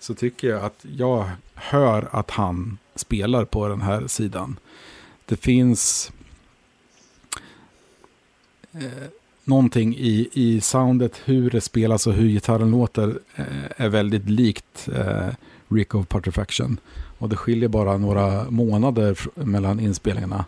[0.00, 4.56] så tycker jag att jag hör att han spelar på den här sidan.
[5.24, 6.12] Det finns
[8.72, 9.08] eh,
[9.44, 13.44] någonting i, i soundet, hur det spelas och hur gitarren låter eh,
[13.76, 15.28] är väldigt likt eh,
[15.68, 16.80] Rick of Putrefaction.
[17.18, 20.44] Och det skiljer bara några månader mellan inspelningarna.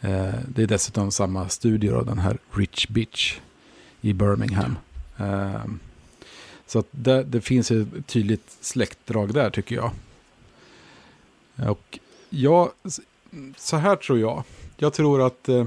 [0.00, 3.38] Eh, det är dessutom samma studio, då, den här Rich Bitch
[4.00, 4.76] i Birmingham.
[5.16, 5.64] Eh,
[6.66, 9.90] så det, det finns ett tydligt släktdrag där tycker jag.
[11.56, 11.98] Och
[12.30, 12.70] jag,
[13.56, 14.42] så här tror jag.
[14.76, 15.66] Jag tror att eh,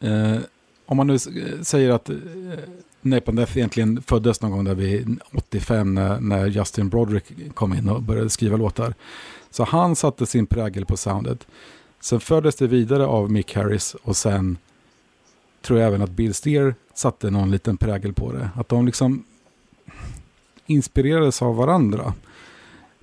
[0.00, 0.38] eh
[0.86, 2.16] om man nu eh, säger att eh,
[3.00, 7.88] Napalm Death egentligen föddes någon gång där vid 85 när, när Justin Broderick kom in
[7.88, 8.94] och började skriva låtar.
[9.50, 11.46] Så han satte sin prägel på soundet.
[12.00, 14.58] Sen fördes det vidare av Mick Harris och sen
[15.62, 18.50] tror jag även att Bill Steer satte någon liten prägel på det.
[18.56, 19.24] Att de liksom
[20.66, 22.14] inspirerades av varandra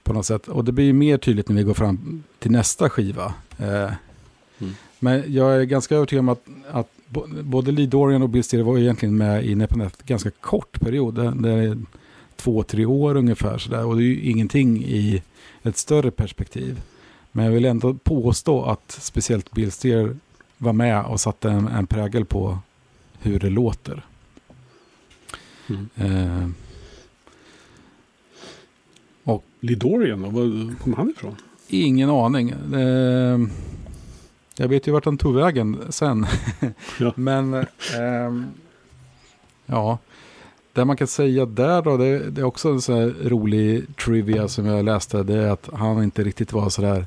[0.03, 0.47] på något sätt.
[0.47, 3.33] Och det blir mer tydligt när vi går fram till nästa skiva.
[3.57, 3.91] Eh,
[4.59, 4.73] Mm.
[4.99, 6.87] Men jag är ganska övertygad om att, att
[7.43, 11.15] både Lee Dorian och Bill Steer var egentligen med i Death ganska kort period.
[11.15, 11.77] Det, det är
[12.35, 13.85] två, tre år ungefär sådär.
[13.85, 15.23] Och det är ju ingenting i
[15.63, 16.81] ett större perspektiv.
[17.31, 20.15] Men jag vill ändå påstå att speciellt Bill Steer
[20.57, 22.59] var med och satte en, en prägel på
[23.19, 24.05] hur det låter.
[25.69, 25.89] Mm.
[25.95, 26.49] Eh,
[29.59, 30.29] Lidorian, då?
[30.29, 31.35] var kom han ifrån?
[31.69, 32.49] ingen aning.
[32.73, 33.39] Eh,
[34.57, 36.25] jag vet ju vart han tog vägen sen.
[36.99, 37.13] Ja.
[37.15, 37.53] Men
[37.97, 38.45] ehm,
[39.65, 39.97] ja,
[40.73, 44.47] det man kan säga där då, det, det är också en sån här rolig trivia
[44.47, 45.23] som jag läste.
[45.23, 47.05] Det är att han inte riktigt var sådär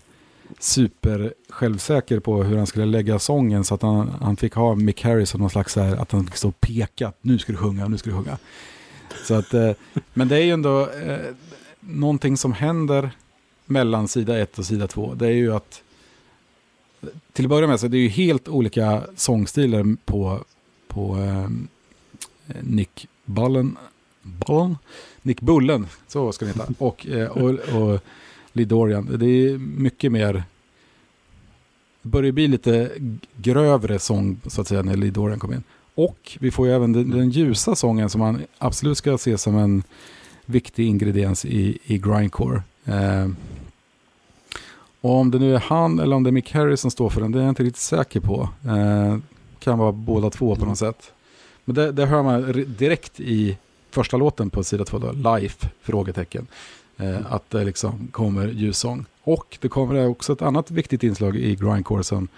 [0.58, 3.64] super självsäker på hur han skulle lägga sången.
[3.64, 6.24] Så att han, han fick ha Mick Harris som någon slags så här, att han
[6.24, 7.12] fick stå och peka.
[7.20, 8.38] Nu ska du sjunga, nu ska du sjunga.
[9.24, 9.70] Så att, eh,
[10.14, 11.18] men det är ju ändå eh,
[11.86, 13.10] någonting som händer
[13.66, 15.82] mellan sida 1 och sida 2, det är ju att
[17.32, 20.44] till att börja med så är det ju helt olika sångstilar på,
[20.88, 21.48] på eh,
[22.60, 23.76] Nick Bullen,
[24.22, 24.76] Bullen?
[25.22, 28.00] Nick Bullen, så ska det heta, och, eh, och, och
[28.52, 29.08] Lidorian.
[29.18, 30.32] Det är mycket mer,
[32.02, 32.90] det börjar bli lite
[33.36, 35.62] grövre sång så att säga när Lidorian kommer in.
[35.94, 39.56] Och vi får ju även den, den ljusa sången som man absolut ska se som
[39.56, 39.82] en
[40.52, 42.62] viktig ingrediens i, i grindcore.
[42.84, 43.28] Eh,
[45.00, 47.20] och om det nu är han eller om det är Mick Harris som står för
[47.20, 48.48] den, det är jag inte riktigt säker på.
[48.66, 49.18] Eh,
[49.58, 51.12] kan vara båda två på något sätt.
[51.64, 53.58] Men det, det hör man direkt i
[53.90, 55.68] första låten på sida två, då, Life?
[55.82, 56.46] Frågetecken.
[56.96, 59.04] Eh, att det liksom kommer ljussång.
[59.22, 62.28] Och det kommer också ett annat viktigt inslag i grindcore som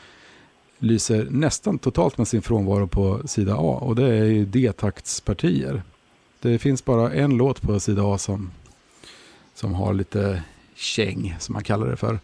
[0.79, 3.79] lyser nästan totalt med sin frånvaro på sida A.
[3.81, 5.83] Och det är ju D-taktspartier.
[6.45, 8.51] Det finns bara en låt på sida A som,
[9.55, 10.43] som har lite
[10.75, 12.19] käng, som man kallar det för.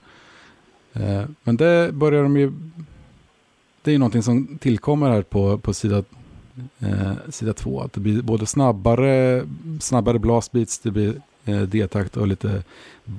[0.92, 2.52] Eh, men det börjar de ju...
[3.82, 6.04] Det är ju någonting som tillkommer här på, på sida,
[6.78, 7.80] eh, sida två.
[7.80, 9.44] Att det blir både snabbare,
[9.80, 12.62] snabbare blastbeats, det blir eh, D-takt och lite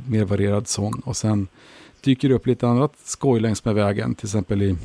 [0.08, 1.02] mer varierad sång.
[1.06, 1.48] Och sen
[2.02, 4.16] dyker det upp lite annat skoj längs med vägen.
[4.16, 4.78] Till exempel i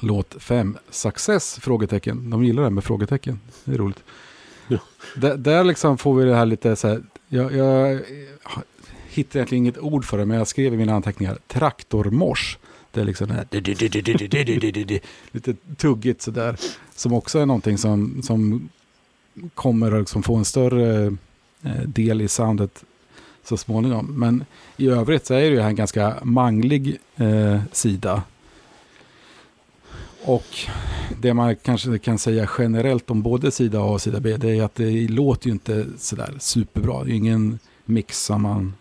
[0.00, 1.58] låt 5, Success?
[1.60, 2.30] Frågetecken.
[2.30, 3.40] De gillar det med frågetecken.
[3.64, 4.02] Det är roligt.
[5.16, 7.02] Där, där liksom får vi det här lite så här.
[7.28, 8.00] Jag, jag
[9.08, 12.58] hittar egentligen inget ord för det, men jag skrev i mina anteckningar traktormors.
[12.90, 13.46] Det är liksom här,
[15.32, 16.56] lite tuggigt sådär.
[16.94, 18.68] Som också är någonting som, som
[19.54, 21.16] kommer att liksom få en större
[21.86, 22.84] del i soundet
[23.44, 24.06] så småningom.
[24.06, 24.44] Men
[24.76, 28.22] i övrigt så är det ju en ganska manglig eh, sida.
[30.24, 30.46] Och
[31.20, 34.62] det man kanske kan säga generellt om både sida A och sida B, det är
[34.62, 37.04] att det låter ju inte sådär superbra.
[37.04, 38.74] Det är ingen mix som man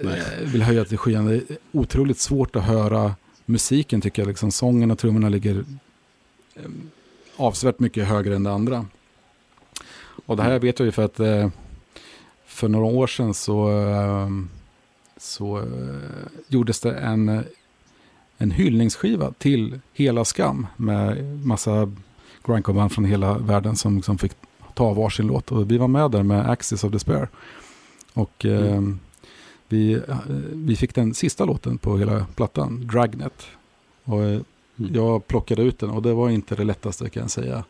[0.00, 0.22] Nej.
[0.44, 1.26] vill höja till skyan.
[1.26, 4.28] Det är otroligt svårt att höra musiken tycker jag.
[4.28, 5.64] Liksom sången och trummorna ligger
[6.54, 6.62] eh,
[7.36, 8.86] avsevärt mycket högre än det andra.
[10.26, 11.48] Och det här vet jag ju för att eh,
[12.46, 14.28] för några år sedan så, eh,
[15.16, 15.62] så
[16.48, 17.44] gjordes det en,
[18.42, 21.92] en hyllningsskiva till hela Skam med massa
[22.44, 24.32] grindcore från hela världen som, som fick
[24.74, 25.52] ta varsin låt.
[25.52, 27.28] Och vi var med där med Axis of Despair.
[28.12, 29.00] Och mm.
[29.68, 30.18] Vi, eh,
[30.52, 33.46] vi fick den sista låten på hela plattan, Dragnet.
[34.04, 34.40] Och eh,
[34.78, 34.94] mm.
[34.94, 37.64] Jag plockade ut den och det var inte det lättaste kan jag säga.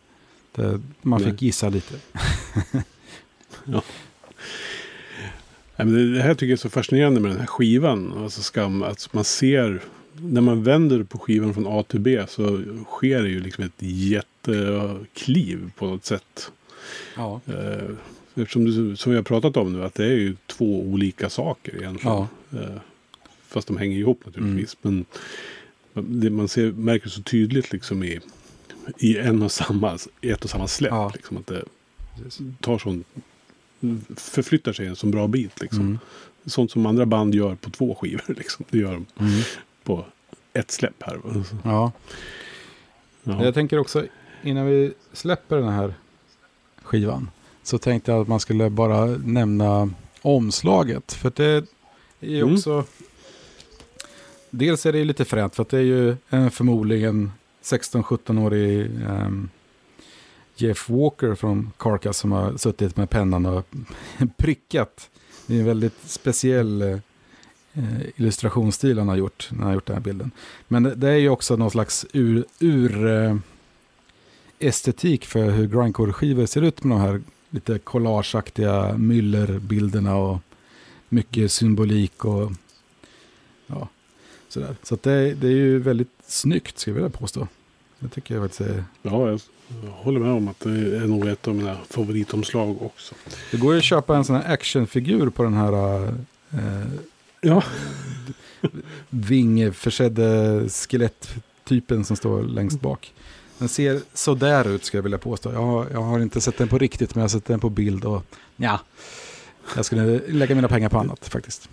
[0.55, 1.31] Det, man Nej.
[1.31, 1.95] fick gissa lite.
[3.65, 3.83] ja.
[5.77, 8.13] det här tycker jag är så fascinerande med den här skivan.
[8.17, 9.83] Alltså skam, att man ser,
[10.15, 13.73] när man vänder på skivan från A till B så sker det ju liksom ett
[13.79, 16.53] jättekliv på något sätt.
[17.17, 17.41] Ja.
[17.49, 17.97] Uh,
[18.35, 21.77] Eftersom du, som vi har pratat om nu, att det är ju två olika saker
[21.77, 22.17] egentligen.
[22.17, 22.29] Ja.
[22.59, 22.77] Eh,
[23.49, 24.77] fast de hänger ihop naturligtvis.
[24.83, 25.05] Mm.
[25.93, 28.21] Men det man ser, märker så tydligt liksom i,
[28.99, 30.91] i en och samma, ett och samma släpp.
[30.91, 31.11] Ja.
[31.15, 31.65] Liksom, att det
[32.61, 33.05] tar sån,
[34.17, 35.61] förflyttar sig en så bra bit.
[35.61, 35.81] Liksom.
[35.81, 35.99] Mm.
[36.47, 38.25] Sånt som andra band gör på två skivor.
[38.37, 38.65] Liksom.
[38.71, 39.43] Det gör de mm.
[39.85, 40.05] På
[40.53, 41.21] ett släpp här.
[41.65, 41.93] Ja.
[43.23, 43.45] ja.
[43.45, 44.07] Jag tänker också,
[44.43, 45.95] innan vi släpper den här
[46.83, 47.31] skivan
[47.63, 49.91] så tänkte jag att man skulle bara nämna
[50.23, 51.13] omslaget.
[51.13, 51.67] För det
[52.21, 52.55] är mm.
[52.55, 52.85] också...
[54.51, 59.49] Dels är det lite fränt för att det är ju en förmodligen 16-17-årig um, ehm,
[60.57, 63.67] Jeff Walker från Carcass som har suttit med pennan och
[64.37, 65.11] prickat.
[65.47, 66.99] Det är en väldigt speciell eh,
[68.17, 70.31] illustrationsstil han har gjort när han har gjort den här bilden.
[70.69, 73.37] Men det, det är ju också någon slags ur, ur eh,
[74.59, 80.39] estetik för hur grindcore-skivor ser ut med de här lite collageaktiga myllerbilderna och
[81.09, 82.53] mycket symbolik och
[83.67, 83.89] ja,
[84.49, 84.77] sådär.
[84.83, 87.49] Så det, det är ju väldigt snyggt skulle jag vilja påstå.
[87.99, 88.85] Det tycker jag faktiskt är...
[89.03, 89.41] Ja, jag
[89.91, 93.15] håller med om att det är nog ett av mina favoritomslag också.
[93.51, 96.03] Det går ju att köpa en sån här actionfigur på den här
[96.51, 96.87] eh,
[97.43, 97.63] ja.
[99.11, 103.13] vingförsedde skeletttypen som står längst bak.
[103.59, 105.53] Den ser sådär ut skulle jag vilja påstå.
[105.53, 107.71] Jag har, jag har inte sett den på riktigt men jag har sett den på
[107.71, 108.25] bild och
[108.57, 108.81] ja,
[109.77, 111.69] jag skulle lägga mina pengar på annat faktiskt.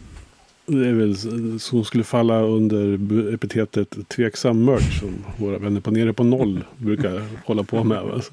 [0.66, 2.94] Det är väl som skulle falla under
[3.34, 8.24] epitetet tveksam merch som våra vänner på Nere på Noll brukar hålla på med.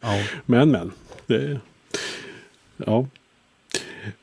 [0.00, 0.24] ja.
[0.46, 0.92] Men men.
[1.26, 1.60] Det,
[2.76, 3.06] ja.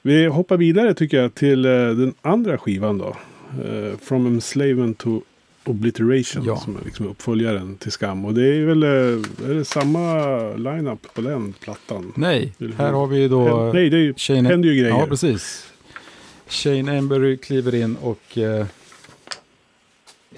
[0.01, 3.15] Vi hoppar vidare tycker jag till eh, den andra skivan då.
[3.65, 5.21] Uh, From Enslavement to
[5.65, 6.57] Obliteration ja.
[6.57, 8.25] som är liksom uppföljaren till Skam.
[8.25, 8.89] Och det är väl eh,
[9.49, 12.13] är det samma line-up på den plattan?
[12.15, 13.71] Nej, här har vi då...
[13.73, 14.49] nej, det är, Shane...
[14.49, 14.97] händer ju grejer.
[14.99, 15.71] Ja, precis.
[16.47, 18.65] Shane Embury kliver in och eh,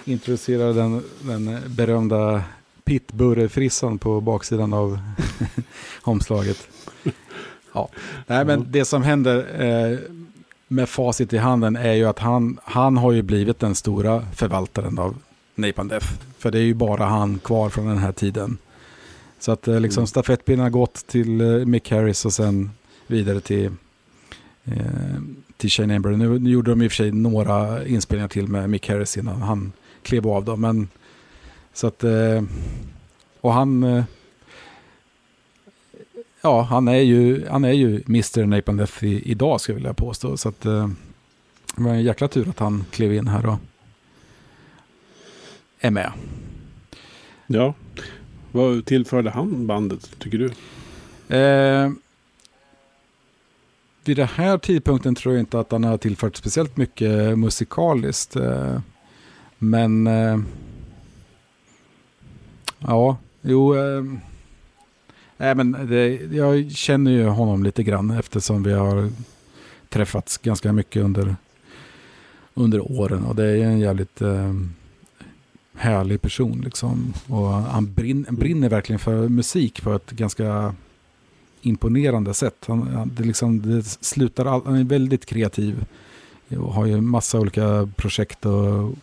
[0.06, 2.44] introducerar den, den berömda
[2.84, 5.00] pitburre-frissan på baksidan av
[6.02, 6.68] omslaget.
[7.76, 7.90] Ja.
[8.28, 10.00] Nej, men det som händer eh,
[10.68, 15.00] med facit i handen är ju att han, han har ju blivit den stora förvaltaren
[15.00, 15.16] av
[15.56, 16.08] Napalm Death.
[16.38, 18.58] För det är ju bara han kvar från den här tiden.
[19.40, 20.08] Så att eh, liksom mm.
[20.08, 22.72] stafettpinnen har gått till eh, Mick Harris och sen
[23.08, 23.72] vidare till,
[24.64, 25.22] eh,
[25.58, 26.10] till Shane Ember.
[26.10, 29.42] Nu, nu gjorde de i och för sig några inspelningar till med Mick Harris innan
[29.42, 29.72] han
[30.04, 30.62] klev av dem.
[30.62, 30.88] Men,
[31.74, 32.44] så att, eh,
[33.42, 34.04] och han, eh,
[36.46, 38.46] ja, han är ju, han är ju Mr.
[38.46, 40.38] Napalm Death i, idag skulle jag vilja påstå.
[40.38, 40.90] Så att, eh,
[41.76, 43.58] det var en jäkla tur att han klev in här och
[45.80, 46.12] är med.
[47.48, 47.74] Ja,
[48.52, 50.46] vad tillförde han bandet tycker du?
[51.38, 51.92] Eh,
[54.04, 58.36] vid den här tidpunkten tror jag inte att han har tillfört speciellt mycket musikaliskt.
[58.36, 58.80] Eh,
[59.58, 60.40] men eh,
[62.80, 63.76] ja, jo.
[63.76, 64.04] Eh,
[65.38, 69.10] nej, men det, jag känner ju honom lite grann eftersom vi har
[69.90, 71.36] träffats ganska mycket under,
[72.54, 73.24] under åren.
[73.24, 74.54] Och det är en jävligt eh,
[75.76, 76.62] härlig person.
[76.62, 77.14] Liksom.
[77.28, 80.76] Och han brinner, brinner verkligen för musik på ett ganska
[81.62, 82.66] imponerande sätt.
[82.68, 85.86] Han, det, liksom, det slutar all, han är väldigt kreativ.
[86.50, 88.96] Och har ju massa olika projekt och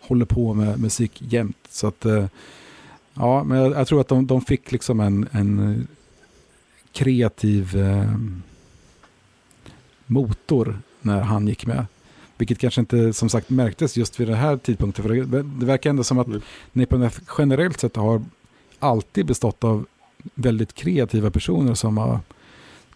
[0.00, 1.56] håller på med musik jämt.
[1.70, 2.26] Så att, eh,
[3.16, 5.86] ja, men jag, jag tror att de, de fick liksom en, en
[6.92, 8.16] kreativ eh,
[10.06, 11.86] motor när han gick med.
[12.38, 15.02] Vilket kanske inte som sagt märktes just vid den här tidpunkten.
[15.02, 16.40] För det, det verkar ändå som att mm.
[16.72, 18.24] Nippon generellt sett har
[18.78, 19.86] alltid bestått av
[20.34, 22.20] väldigt kreativa personer som har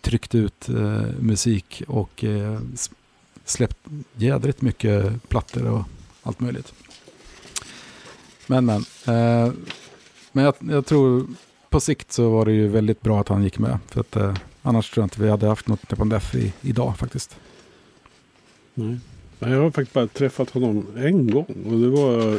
[0.01, 2.61] tryckt ut eh, musik och eh,
[3.45, 3.79] släppt
[4.15, 5.85] jädrigt mycket plattor och
[6.23, 6.73] allt möjligt.
[8.47, 8.85] Men men.
[9.07, 9.53] Eh,
[10.33, 11.27] men jag, jag, tror
[11.71, 13.79] på sikt så var det ju väldigt bra att han gick med.
[13.87, 16.97] För att eh, annars tror jag inte vi hade haft något Nippon Def i, idag
[16.99, 17.37] faktiskt.
[18.75, 18.99] Nej.
[19.39, 21.65] Jag har faktiskt bara träffat honom en gång.
[21.67, 22.39] Och det var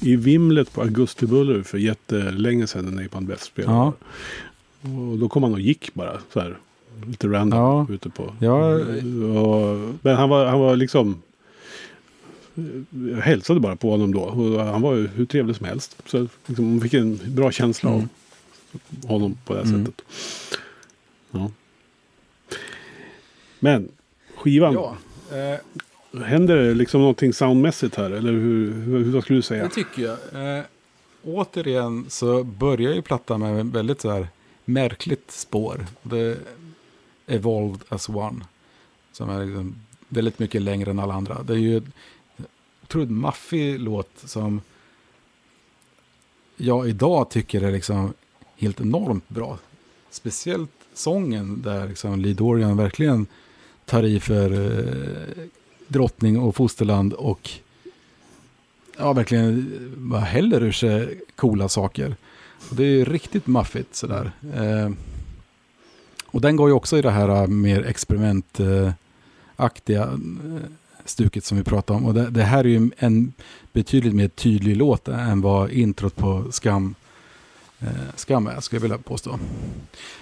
[0.00, 3.74] i vimlet på Augustibuller för jättelänge sedan när Napalm Death spelade.
[3.74, 3.92] Ja.
[4.82, 6.58] Och då kom han och gick bara så här.
[7.06, 7.86] Lite random ja.
[7.94, 8.34] ute på.
[8.38, 8.74] Ja.
[9.40, 11.22] Och, men han var, han var liksom
[12.90, 14.20] jag hälsade bara på honom då.
[14.20, 15.96] Och han var ju hur trevlig som helst.
[16.06, 18.08] Så liksom, man fick en bra känsla mm.
[19.02, 19.86] av honom på det mm.
[19.86, 20.04] sättet.
[21.30, 21.50] Ja.
[23.58, 23.88] Men
[24.34, 24.74] skivan.
[24.74, 24.96] Ja,
[25.36, 25.60] eh,
[26.24, 28.10] Händer det liksom någonting soundmässigt här?
[28.10, 29.64] Eller hur, hur, hur skulle du säga?
[29.64, 30.58] Det tycker jag.
[30.58, 30.64] Eh,
[31.24, 34.28] återigen så börjar ju plattan med en väldigt så här
[34.64, 35.86] märkligt spår.
[36.10, 36.36] The
[37.26, 38.44] Evolved as One.
[39.12, 39.74] Som är liksom
[40.08, 41.42] väldigt mycket längre än alla andra.
[41.42, 41.82] Det är ju
[42.90, 44.60] otroligt maffig låt som
[46.56, 48.14] jag idag tycker är liksom
[48.56, 49.58] helt enormt bra.
[50.10, 53.26] Speciellt sången där liksom Lee Dorian verkligen
[53.84, 55.44] tar i för eh,
[55.88, 57.50] drottning och fosterland och
[58.98, 59.64] ja, verkligen eh,
[59.98, 62.16] bara häller ur sig coola saker.
[62.70, 64.32] Och det är riktigt maffigt sådär.
[64.54, 64.90] Eh,
[66.26, 70.10] och den går ju också i det här eh, mer experimentaktiga eh,
[71.10, 72.06] stuket som vi pratade om.
[72.06, 73.32] Och det, det, här är ju en
[73.72, 76.94] betydligt mer tydlig låt än vad introt på Skam,
[77.78, 79.38] eh, Skam är, skulle jag vilja påstå.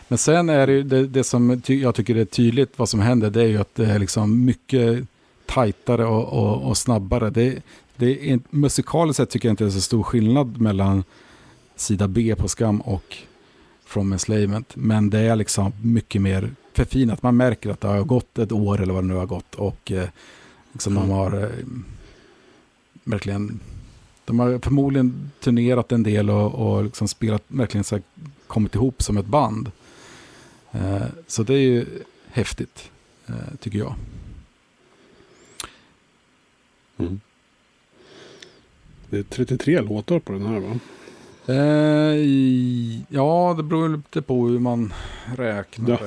[0.09, 3.31] Men sen är det, det, det som ty jag tycker är tydligt vad som händer,
[3.31, 5.07] det är ju att det är liksom mycket
[5.47, 7.31] tajtare och, och, och snabbare.
[7.31, 7.63] Det,
[7.97, 11.05] det är, musikaliskt sett tycker jag inte det är så stor skillnad mellan
[11.77, 13.17] sida B på Skam och
[13.85, 14.77] From Enslavement.
[14.77, 17.23] Men det är liksom mycket mer förfinat.
[17.23, 19.55] Man märker att det har gått ett år eller vad det nu har gått.
[19.55, 20.09] Och eh,
[20.73, 21.09] Liksom mm.
[21.09, 21.65] de har eh,
[23.05, 23.61] verkligen,
[24.25, 28.03] de har förmodligen turnerat en del och, och liksom spelat, verkligen så här,
[28.47, 29.71] kommit ihop som ett band.
[30.73, 31.87] Eh, så det är ju
[32.29, 32.91] häftigt,
[33.27, 33.95] eh, tycker jag.
[36.99, 37.21] Mm.
[39.11, 40.79] Det är 33 låtar på den här va?
[41.49, 42.15] Eh,
[43.09, 44.93] ja, det beror lite på hur man
[45.37, 46.01] räknar.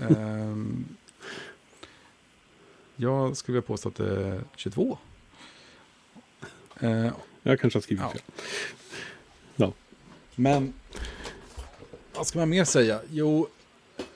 [0.00, 0.08] Ja.
[0.08, 0.56] Eh,
[2.96, 4.98] jag skulle vilja påstå att det är 22.
[6.80, 7.10] Eh,
[7.42, 8.10] jag kanske har skrivit ja.
[8.10, 8.20] fel.
[9.56, 9.72] Ja.
[10.34, 10.72] Men
[12.16, 13.00] vad ska man mer säga?
[13.10, 13.46] Jo,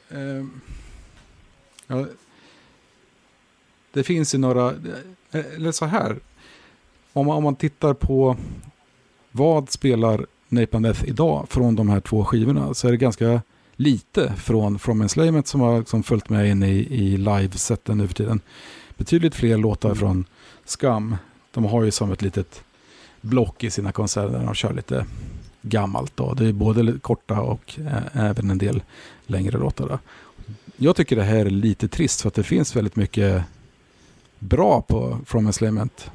[0.09, 0.47] eh,
[1.87, 2.07] ja,
[3.93, 4.71] det finns ju några,
[5.31, 6.19] eh, eller så här.
[7.13, 8.37] Om man, om man tittar på
[9.33, 13.43] vad spelar Napalm Death idag från de här två skivorna så är det ganska
[13.81, 18.15] lite från From Enslavement som har liksom följt med in i, i live-seten nu för
[18.15, 18.41] tiden.
[18.97, 19.99] betydligt fler låtar Mm.
[19.99, 20.25] från
[20.65, 21.17] Scum.
[21.55, 22.63] De har ju som ett litet
[23.21, 25.07] block i sina konserter där de kör lite
[25.63, 26.17] gammalt.
[26.17, 26.35] Då.
[26.35, 27.79] Det är både korta och
[28.13, 28.83] även en del
[29.27, 29.89] längre låtar.
[29.89, 29.99] Då.
[30.77, 33.43] Jag tycker det här är lite trist för att det finns väldigt mycket
[34.39, 36.11] bra på From Enslavement.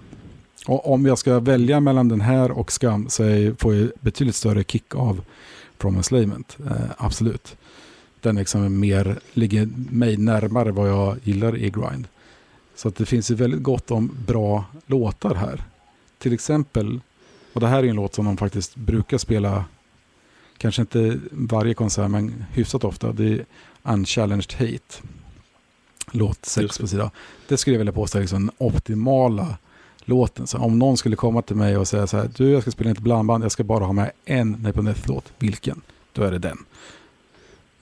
[0.67, 4.63] Och om jag ska välja mellan den här och Scum så får jag betydligt större
[4.63, 5.21] kick av
[5.77, 6.57] From Enslavement.
[6.65, 7.57] Eh, absolut.
[8.21, 12.07] Den liksom mer, ligger mig närmare vad jag gillar i grind.
[12.75, 15.63] Så att det finns ju väldigt gott om bra låtar här.
[16.17, 16.99] Till exempel,
[17.53, 19.65] och det här är en låt som de faktiskt brukar spela,
[20.57, 23.45] kanske inte varje konsert men hyfsat ofta, det är
[23.83, 25.07] Unchallenged Hate.
[26.11, 26.81] Låt Just 6 det.
[26.83, 27.09] på sidan.
[27.47, 29.57] Det skulle jag vilja påstå är liksom den optimala
[30.05, 30.47] låten.
[30.47, 32.91] Så om någon skulle komma till mig och säga så här, du jag ska spela
[32.91, 35.81] ett blandband, jag ska bara ha med en Napalm Death-låt, vilken?
[36.13, 36.57] Då är det den.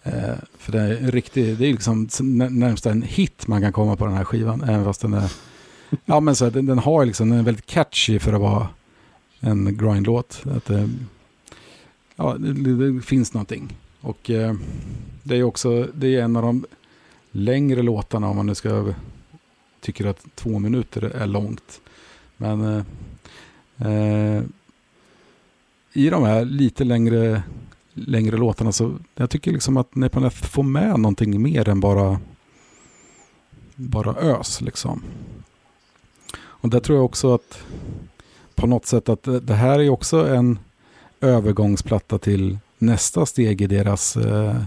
[0.03, 3.73] Eh, för det är en riktig, det är liksom nä- närmast en hit man kan
[3.73, 5.31] komma på den här skivan, även fast den är,
[6.05, 8.67] ja men så här, den, den har liksom, den är väldigt catchy för att vara
[9.39, 10.43] en grindlåt.
[10.55, 10.87] Att, eh,
[12.15, 13.77] ja, det, det, det finns någonting.
[14.01, 14.55] Och eh,
[15.23, 16.65] det är också, det är en av de
[17.31, 18.93] längre låtarna om man nu ska
[19.81, 21.81] tycker att två minuter är långt.
[22.37, 22.83] Men eh,
[23.87, 24.43] eh,
[25.93, 27.43] i de här lite längre,
[27.93, 32.19] längre låtarna så jag tycker liksom att Nepal får med någonting mer än bara,
[33.75, 35.03] bara ös liksom.
[36.35, 37.63] Och där tror jag också att
[38.55, 40.59] på något sätt att det, det här är också en
[41.21, 44.61] övergångsplatta till nästa steg i deras eh,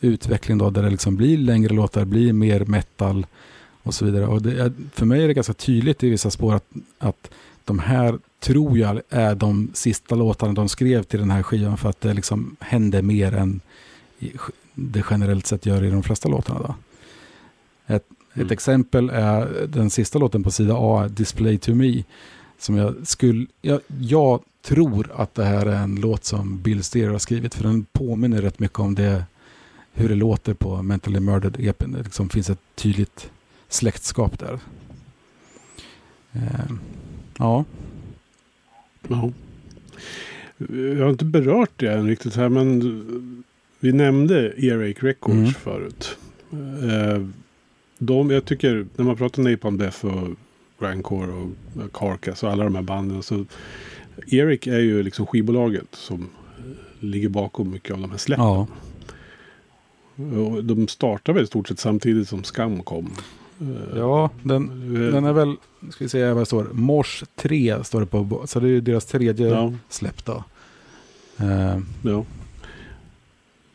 [0.00, 3.26] utveckling då, där det liksom blir längre låtar, blir mer metal
[3.82, 4.26] och så vidare.
[4.26, 6.66] Och är, för mig är det ganska tydligt i vissa spår att,
[6.98, 7.30] att
[7.64, 11.88] de här tror jag är de sista låtarna de skrev till den här skivan för
[11.88, 13.60] att det liksom hände mer än
[14.74, 16.60] det generellt sett gör i de flesta låtarna.
[16.60, 16.74] Då.
[17.94, 18.46] Ett, Mm.
[18.46, 22.02] ett exempel är den sista låten på sida A, Display to Me,
[22.58, 27.08] som jag skulle, jag, jag tror att det här är en låt som Bill Steer
[27.08, 29.24] har skrivit, för den påminner rätt mycket om det,
[29.92, 31.92] hur det låter på Mentally Murdered EPn.
[31.92, 33.30] Det liksom finns ett tydligt
[33.72, 34.58] släktskap där.
[36.32, 36.70] Eh,
[37.38, 37.64] ja,
[39.08, 39.30] Ja.
[40.96, 43.44] Jag har inte berört det än riktigt här, men
[43.80, 45.52] vi nämnde Earache Records Mm.
[45.54, 46.16] förut.
[46.82, 47.26] Eh,
[47.98, 50.28] De, jag tycker, när man pratar Napalm Death och
[50.80, 51.50] Grindcore och
[51.92, 53.22] Carcass och alla de här banden.
[53.22, 53.44] Så
[54.26, 56.20] Eric är ju liksom skivbolaget som
[56.58, 56.64] eh,
[57.00, 58.44] ligger bakom mycket av de här släppen.
[58.44, 58.66] ja,
[60.16, 63.10] Och de startade väl i stort sett samtidigt som Skam kom.
[63.62, 64.64] Eh, ja den,
[64.96, 65.56] eh, den är väl,
[65.90, 68.80] ska vi se vad det står, Mors 3 står det på, så det är ju
[68.80, 70.44] deras tredje Ja, släpp då.
[71.36, 72.24] Eh, ja.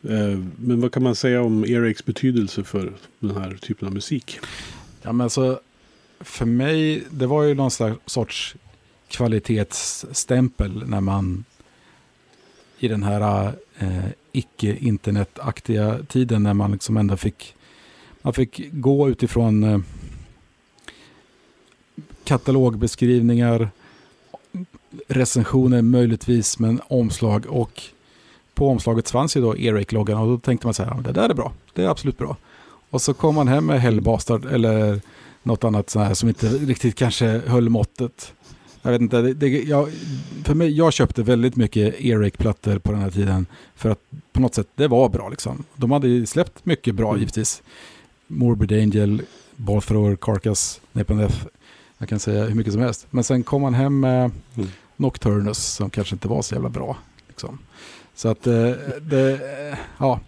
[0.02, 4.38] Eh, Men vad kan man säga om Erics betydelse för den här typen av musik?
[5.02, 5.60] Ja men alltså,
[6.20, 8.56] för mig, det var ju någon slags sorts
[9.08, 11.44] kvalitetsstämpel när man
[12.78, 17.54] i den här eh, icke-internetaktiga tiden när man liksom ändå fick,
[18.22, 19.78] man fick gå utifrån eh,
[22.24, 23.70] katalogbeskrivningar,
[25.08, 27.82] recensioner möjligtvis, men omslag och
[28.54, 31.12] på omslaget fanns ju då Eric-loggan och då tänkte man så här, "Ja, men det
[31.12, 32.36] där är bra, det är absolut bra.
[32.90, 35.00] Och så kom man hem med Hellbastard eller
[35.42, 38.32] något annat sånt här som inte riktigt kanske höll måttet.
[38.82, 39.88] Jag vet inte, det, det, jag,
[40.44, 43.46] för mig, jag köpte väldigt mycket Eric-plattor på den här tiden
[43.76, 44.00] för att
[44.32, 45.64] på något sätt det var bra liksom.
[45.76, 47.20] De hade ju släppt mycket bra Mm.
[47.20, 47.62] givetvis.
[48.28, 49.22] Morbid Angel,
[49.56, 51.46] Ballthrower, Carcass, Death.
[51.98, 53.06] Jag kan säga hur mycket som helst.
[53.10, 54.68] Men sen kom man hem med Mm.
[54.96, 56.96] Nocturnus som kanske inte var så jävla bra.
[57.28, 57.58] Liksom.
[58.14, 58.70] Så att eh,
[59.00, 60.20] det, eh, ja,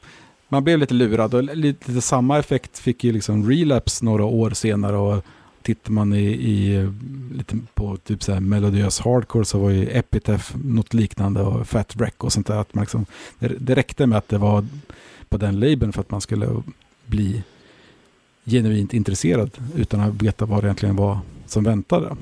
[0.49, 4.51] man blev lite lurad och lite, lite samma effekt fick ju liksom Relapse några år
[4.51, 5.25] senare och
[5.63, 6.89] tittar man i, i
[7.33, 11.97] lite på typ så här melodiös hardcore så var ju Epitaph något liknande och Fat
[11.97, 12.57] Wreck och sånt där.
[12.57, 13.07] Att man liksom,
[13.39, 14.67] det, det räckte med att det var
[15.29, 16.63] på den labeln för att man skulle
[17.07, 17.43] bli
[18.51, 22.17] genuint intresserad utan att veta vad det egentligen var som väntade.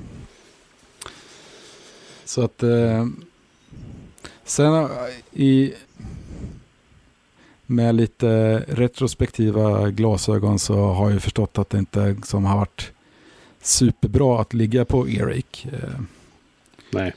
[2.24, 3.06] Så att eh,
[4.44, 4.88] sen eh,
[5.32, 5.74] i
[7.66, 12.92] med lite retrospektiva glasögon så har jag förstått att det inte som har varit
[13.62, 15.66] superbra att ligga på Eric.
[15.72, 16.00] Eh,
[16.92, 17.14] Nej.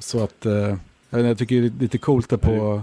[0.00, 0.76] så att eh,
[1.10, 2.82] jag, tycker det är lite coolt där på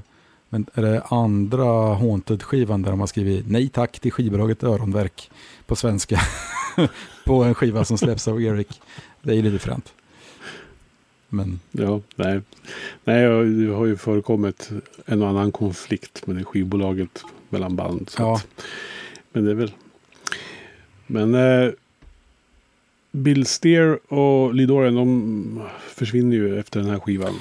[0.49, 5.31] men är det andra Haunted-skivan där de har skrivit nej tack till skivbolaget Öronverk
[5.65, 6.19] på svenska
[7.25, 8.81] på en skiva som släpps av Eric.
[9.21, 9.93] Det är ju lite fränt.
[11.29, 12.41] Men Ja, nej.
[13.03, 14.69] Nej, det har ju förekommit
[15.05, 18.11] en och annan konflikt med det skivbolaget mellan band.
[18.17, 18.35] Ja.
[18.35, 18.47] att,
[19.31, 19.71] men det är väl...
[21.07, 21.71] Men eh,
[23.11, 27.33] Bill Steer och Lidorian de försvinner ju efter den här skivan.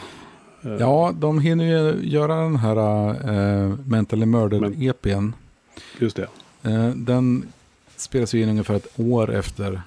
[0.68, 2.76] Eh, ja, de hinner ju göra den här
[3.30, 5.32] uh, Mentally Murdered-EPn.
[5.98, 6.28] Just det.
[6.70, 7.52] Uh, den
[7.96, 9.82] spelas ju in ungefär ett år efter,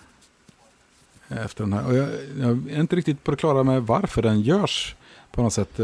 [1.28, 1.88] efter den här.
[1.88, 2.10] Och jag,
[2.40, 4.96] jag är inte riktigt på det klara med varför den görs
[5.32, 5.80] på något sätt.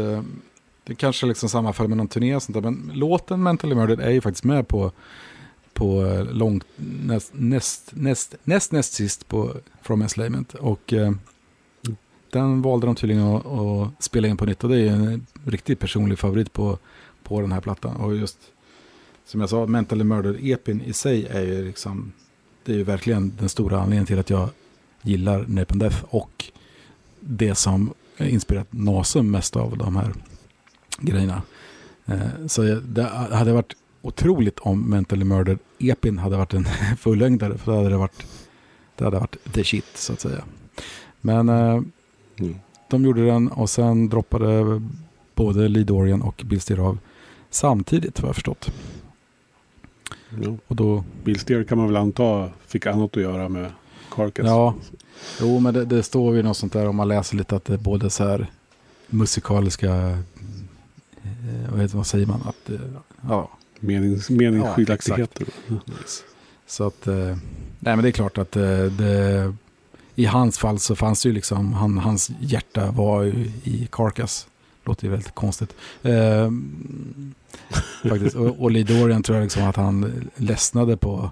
[0.84, 2.70] Det kanske liksom sammanfaller med någon turné och sånt där.
[2.70, 4.92] Men låten Mentally Murdered är ju faktiskt med på
[5.78, 10.54] på långt, näst, näst, näst, näst, näst sist på From Enslavement.
[10.54, 10.92] Och
[12.30, 15.78] den valde de tydligen att, att, spela in på nytt och det är en riktigt
[15.78, 16.78] personlig favorit på,
[17.22, 17.96] på den här plattan.
[17.96, 18.38] Och just
[19.24, 22.12] som jag sa, Mentally Murder-EPin i sig är ju liksom,
[22.64, 24.48] det är ju verkligen den stora anledningen till att jag
[25.02, 26.44] gillar Napalm Death och
[27.20, 30.14] det som inspirerat Nasum mest av de här
[30.98, 31.42] grejerna.
[32.06, 33.02] Eh, så det
[33.32, 36.64] hade varit otroligt om Mentally Murdered Epin hade varit en
[36.98, 37.58] fullängdare.
[37.58, 38.26] För då hade det varit,
[38.96, 40.44] det hade varit the shit så att säga.
[41.20, 41.80] Men eh,
[42.40, 42.56] mm.
[42.88, 44.82] de gjorde den och sen droppade
[45.34, 46.98] både Lee Dorian och Bill Steer av
[47.50, 48.72] samtidigt vad jag förstått.
[50.42, 50.56] Ja.
[50.66, 53.72] Och då, Bill Steer kan man väl anta fick annat att göra med
[54.10, 54.46] Carcass.
[54.46, 54.74] Ja,
[55.40, 57.74] jo men det, det står ju något sånt där om man läser lite att det
[57.74, 58.46] är både så här
[59.06, 59.94] musikaliska,
[61.22, 62.80] eh, vad, heter, vad säger man, att eh,
[63.28, 65.46] ja, menings, meningsskiljaktigheter.
[65.66, 65.76] Ja,
[66.66, 67.36] så att, eh,
[67.78, 69.54] nej men det är klart att eh, det,
[70.18, 74.46] i hans fall så fanns det ju liksom, han, hans hjärta var ju i Carcass.
[74.84, 75.74] Låter ju väldigt konstigt.
[76.02, 76.50] Eh,
[78.10, 78.36] faktiskt.
[78.36, 81.30] Och, och Lee Dorian tror jag liksom att han ledsnade på,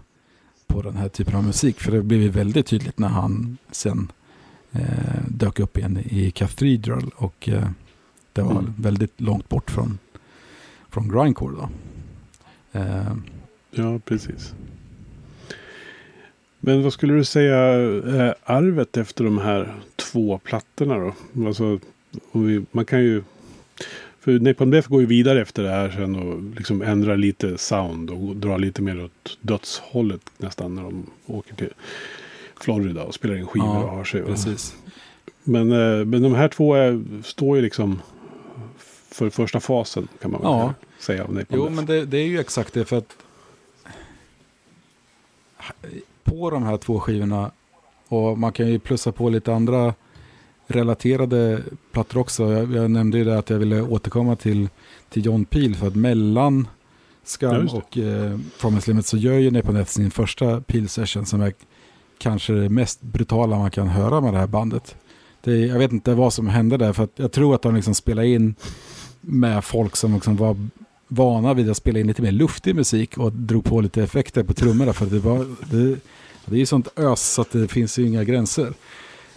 [0.66, 1.80] på den här typen av musik.
[1.80, 4.12] För det blev ju väldigt tydligt när han sen
[4.72, 7.10] eh, dök upp igen i Cathedral.
[7.16, 7.68] Och eh,
[8.32, 8.74] det var mm.
[8.78, 9.98] väldigt långt bort från,
[10.88, 11.68] från grindcore då.
[12.78, 13.16] Eh,
[13.70, 14.54] ja, precis.
[16.66, 21.14] Men vad skulle du säga är arvet efter de här två plattorna då?
[21.46, 21.78] Alltså,
[22.32, 23.22] vi, man kan ju...
[24.20, 28.10] För Napalm Death går ju vidare efter det här sen och liksom ändrar lite sound
[28.10, 31.72] och drar lite mer åt dödshållet nästan när de åker till
[32.60, 34.22] Florida och spelar in skivor ja, och har sig.
[34.22, 34.76] Precis.
[35.44, 38.02] Men, eh, men de här två är, står ju liksom
[39.10, 40.74] för första fasen kan man ja.
[40.98, 41.24] säga.
[41.24, 43.16] Om jo, men det, det, är ju exakt det för att
[46.26, 47.50] på de här två skivorna
[48.08, 49.94] och man kan ju plussa på lite andra
[50.66, 51.62] relaterade
[51.92, 52.52] plattor också.
[52.52, 54.68] Jag, jag nämnde ju det att jag ville återkomma till,
[55.08, 56.68] till John Peel för att mellan
[57.24, 61.40] Scum ja, och eh, Promise Limit så gör ju Death sin första Peel Session som
[61.40, 61.52] är
[62.18, 64.96] kanske det mest brutala man kan höra med det här bandet.
[65.40, 67.94] Det, jag vet inte vad som hände där för att jag tror att de liksom
[67.94, 68.54] spelade in
[69.20, 70.56] med folk som liksom var
[71.08, 74.54] vana vid att spela in lite mer luftig musik och drog på lite effekter på
[74.54, 74.92] trummorna.
[74.92, 75.96] För det, var, det,
[76.44, 78.74] det är ju sånt ös så att det finns ju inga gränser.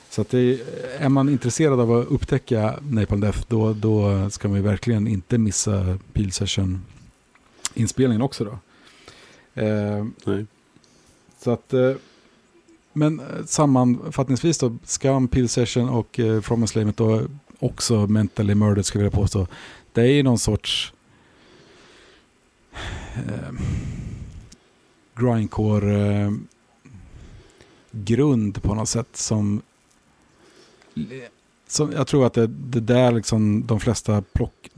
[0.10, 0.62] Så att det,
[1.00, 5.38] är man intresserad av att upptäcka Napalm Death då, då ska man ju verkligen inte
[5.38, 8.60] missa Peel Session-inspelningen också då.
[9.62, 10.06] Eh.
[11.44, 11.92] Så att, eh,
[12.94, 17.22] men sammanfattningsvis då, Scum, Peel Session och eh, From Enslavement då
[17.60, 19.48] också Mentally Murdered skulle jag vilja påstå
[19.94, 20.94] det är ju någon sorts
[23.16, 23.54] eh,
[25.16, 26.32] grindcore
[27.92, 29.62] grund på något sätt som,
[31.68, 34.70] som jag tror att det, det där liksom de flesta plock,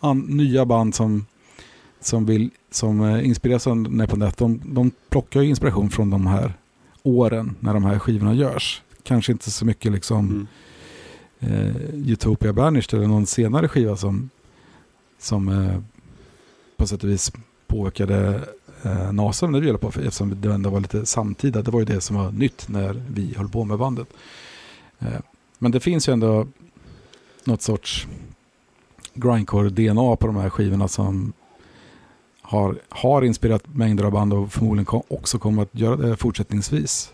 [0.00, 1.26] an, nya band som,
[2.00, 6.54] som vill som eh, inspireras av Nepal de, de plockar ju inspiration från de här
[7.02, 8.82] åren när de här skivorna görs.
[9.02, 10.48] Kanske inte så mycket liksom
[11.40, 11.66] mm.
[11.66, 14.30] eh, Utopia Banished eller någon senare skiva som
[15.18, 15.80] som eh,
[16.78, 17.32] på sätt och vis
[17.66, 18.48] påverkade
[18.82, 21.62] eh, NASA när vi höll på, eftersom det ändå var lite samtida.
[21.62, 24.08] Det var ju det som var nytt när vi höll på med bandet.
[24.98, 25.20] Eh,
[25.58, 26.46] men det finns ju ändå
[27.44, 28.06] något sorts
[29.14, 31.32] grindcore-DNA på de här skivorna som
[32.42, 37.12] har, har inspirerat mängder av band och förmodligen kom, också kommer att göra det fortsättningsvis.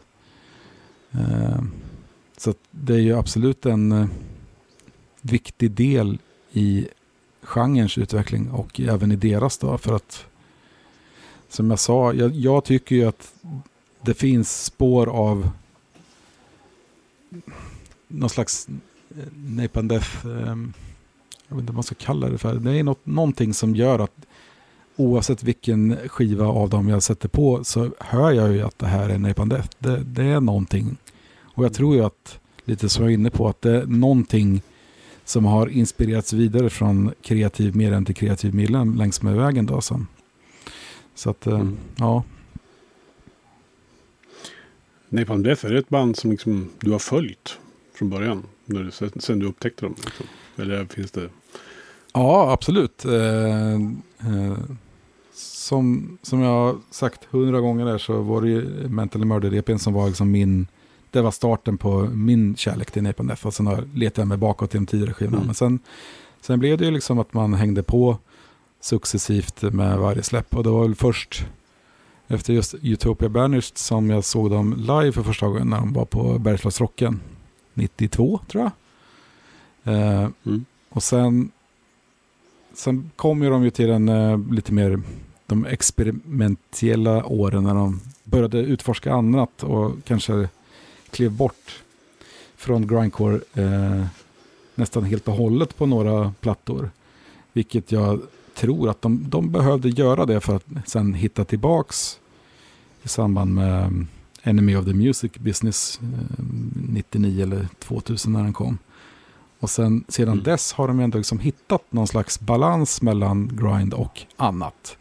[1.13, 1.63] Eh,
[2.37, 4.07] så det är ju absolut en eh,
[5.21, 6.19] viktig del
[6.53, 6.89] i
[7.45, 9.79] genrens utveckling och även i deras då.
[9.79, 10.27] För att
[11.49, 13.35] som jag sa, jag, jag tycker ju att
[14.01, 15.51] det finns spår av
[18.09, 18.69] någon slags
[19.11, 20.57] eh, Napalm Death, eh,
[21.49, 22.55] jag vet inte vad man ska kalla det för.
[22.55, 24.27] Det är något, någonting som gör att
[24.97, 29.09] oavsett vilken skiva av dem jag sätter på så hör jag ju att det här
[29.09, 29.69] är Napalm Death.
[29.79, 30.97] Det, det är någonting.
[31.41, 34.63] Och jag tror ju att, lite som jag är inne på, att det är någonting
[35.25, 39.67] som har inspirerats vidare från kreativ medlem till kreativ medlem längs med vägen.
[39.67, 40.07] Då, så.
[41.15, 41.77] så att, eh, mm.
[41.97, 42.25] ja.
[45.09, 47.59] Napalm Death, är det ett band som liksom du har följt
[47.95, 48.43] från början?
[48.65, 49.95] När du, sen, du upptäckte dem?
[50.05, 50.27] Liksom?
[50.57, 51.29] Eller finns det?
[52.13, 53.05] Ja, absolut.
[53.05, 54.59] Eh, eh,
[55.35, 59.93] som, som jag har sagt hundra gånger där så var det ju Mental Murder-EPn som
[59.93, 60.67] var liksom min...
[61.15, 63.47] Det var starten på min kärlek till Napalm Death.
[63.47, 65.37] Och sen har letat jag mig bakåt till de tidigare skivorna.
[65.37, 65.47] Mm.
[65.47, 65.79] Men sen,
[66.41, 68.19] sen blev det ju liksom att man hängde på
[68.81, 70.57] successivt med varje släpp.
[70.57, 71.47] Och det var väl först
[72.29, 76.05] efter just Utopia Banished som jag såg dem live för första gången när de var
[76.05, 77.21] på Bergslagsrocken
[77.75, 78.73] 92 tror jag.
[79.95, 80.65] Eh, Mm.
[80.89, 81.51] och sen,
[82.75, 85.01] sen kom ju de ju till den eh, lite mer
[85.47, 90.49] de experimentella åren när de började utforska annat och kanske
[91.15, 91.83] klev bort
[92.57, 94.05] från grindcore eh,
[94.75, 96.91] nästan helt och hållet på några plattor.
[97.53, 98.21] Vilket jag
[98.55, 102.19] tror att de, de behövde göra det för att sen hitta tillbaks
[103.03, 104.09] i samband med um,
[104.43, 106.45] Enemy of the Music Business eh,
[106.75, 108.79] 99 eller 2000 när den kom.
[109.61, 110.45] Och sen, sedan Mm.
[110.45, 114.97] dess har de ändå liksom hittat någon slags balans mellan grind och annat.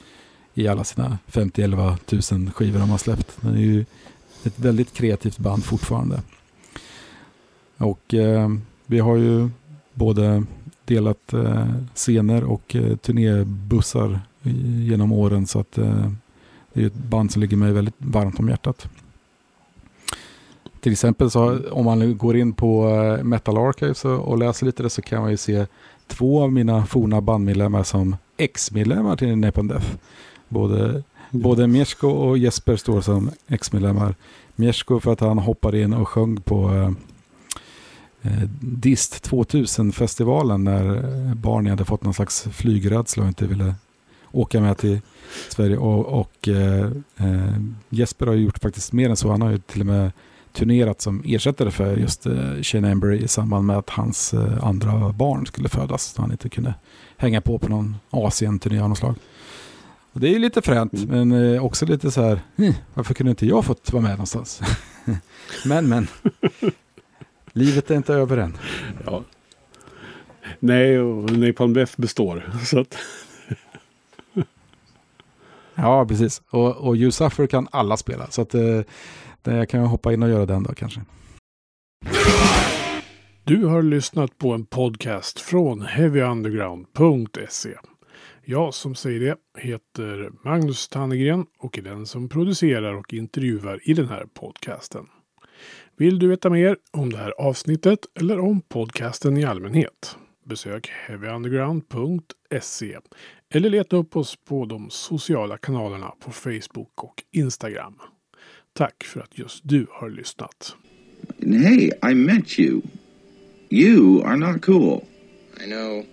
[0.53, 3.37] I alla sina 50-11 000 skivor de har släppt.
[3.41, 3.85] Det är ju
[4.45, 6.21] ett väldigt kreativt band fortfarande.
[7.77, 8.49] Och eh,
[8.85, 9.49] vi har ju
[9.93, 10.43] både
[10.85, 14.19] delat eh, scener och eh, turnébussar
[14.87, 15.47] genom åren.
[15.47, 16.11] Så att eh,
[16.73, 18.87] det är ett band som ligger mig väldigt varmt om hjärtat.
[20.79, 24.83] Till exempel så om man går in på eh, Metal Archives och, och läser lite
[24.83, 25.65] det så kan man ju se
[26.07, 29.87] två av mina forna bandmedlemmar som ex-medlemmar till Napalm Death.
[30.49, 31.03] Både,
[31.33, 34.15] både Mieszko och Jesper står som ex-medlemmar.
[34.55, 36.91] Mieszko för att han hoppade in och sjöng på eh,
[38.31, 43.75] eh Dist 2000-festivalen när eh, barnen Barney hade fått någon slags flygrädsla och inte ville
[44.31, 45.01] åka med till
[45.49, 45.77] Sverige.
[45.77, 47.57] Och, och eh, eh,
[47.89, 49.31] Jesper har gjort faktiskt mer än så.
[49.31, 50.11] Han har ju till och med
[50.53, 55.09] turnerat som ersättare för just eh, Shane Embury i samband med att hans eh, andra
[55.09, 56.03] barn skulle födas.
[56.03, 56.73] Så han inte kunde
[57.17, 59.15] hänga på på någon Asien-turné av något slag.
[60.13, 61.29] Och det är ju lite fränt, Mm.
[61.29, 64.61] men eh, också lite så här, "Hm, varför kunde inte jag fått vara med någonstans?
[65.65, 66.07] men, men.
[67.53, 68.57] Livet är inte över än.
[69.05, 69.23] Ja.
[70.59, 72.51] Nej, och Napalm Death består.
[72.65, 72.95] Så att,
[75.75, 76.41] Ja, precis.
[76.49, 78.27] Och, och You Suffer kan alla spela.
[78.29, 78.81] Så att, eh,
[79.43, 81.01] jag kan hoppa in och göra den då kanske.
[83.43, 87.69] Du har lyssnat på en podcast från heavyunderground.se.
[88.45, 93.93] Jag som säger det heter Magnus Tannegren och är den som producerar och intervjuar i
[93.93, 95.05] den här podcasten.
[95.97, 100.17] Vill du veta mer om det här avsnittet eller om podcasten i allmänhet?
[100.45, 102.97] Besök heavyunderground.se
[103.49, 107.99] eller leta upp oss på de sociala kanalerna på Facebook och Instagram.
[108.73, 110.75] Tack för att just du har lyssnat.
[111.39, 112.81] Hey, I met you.
[113.69, 115.01] You are not cool.
[115.57, 116.12] I know.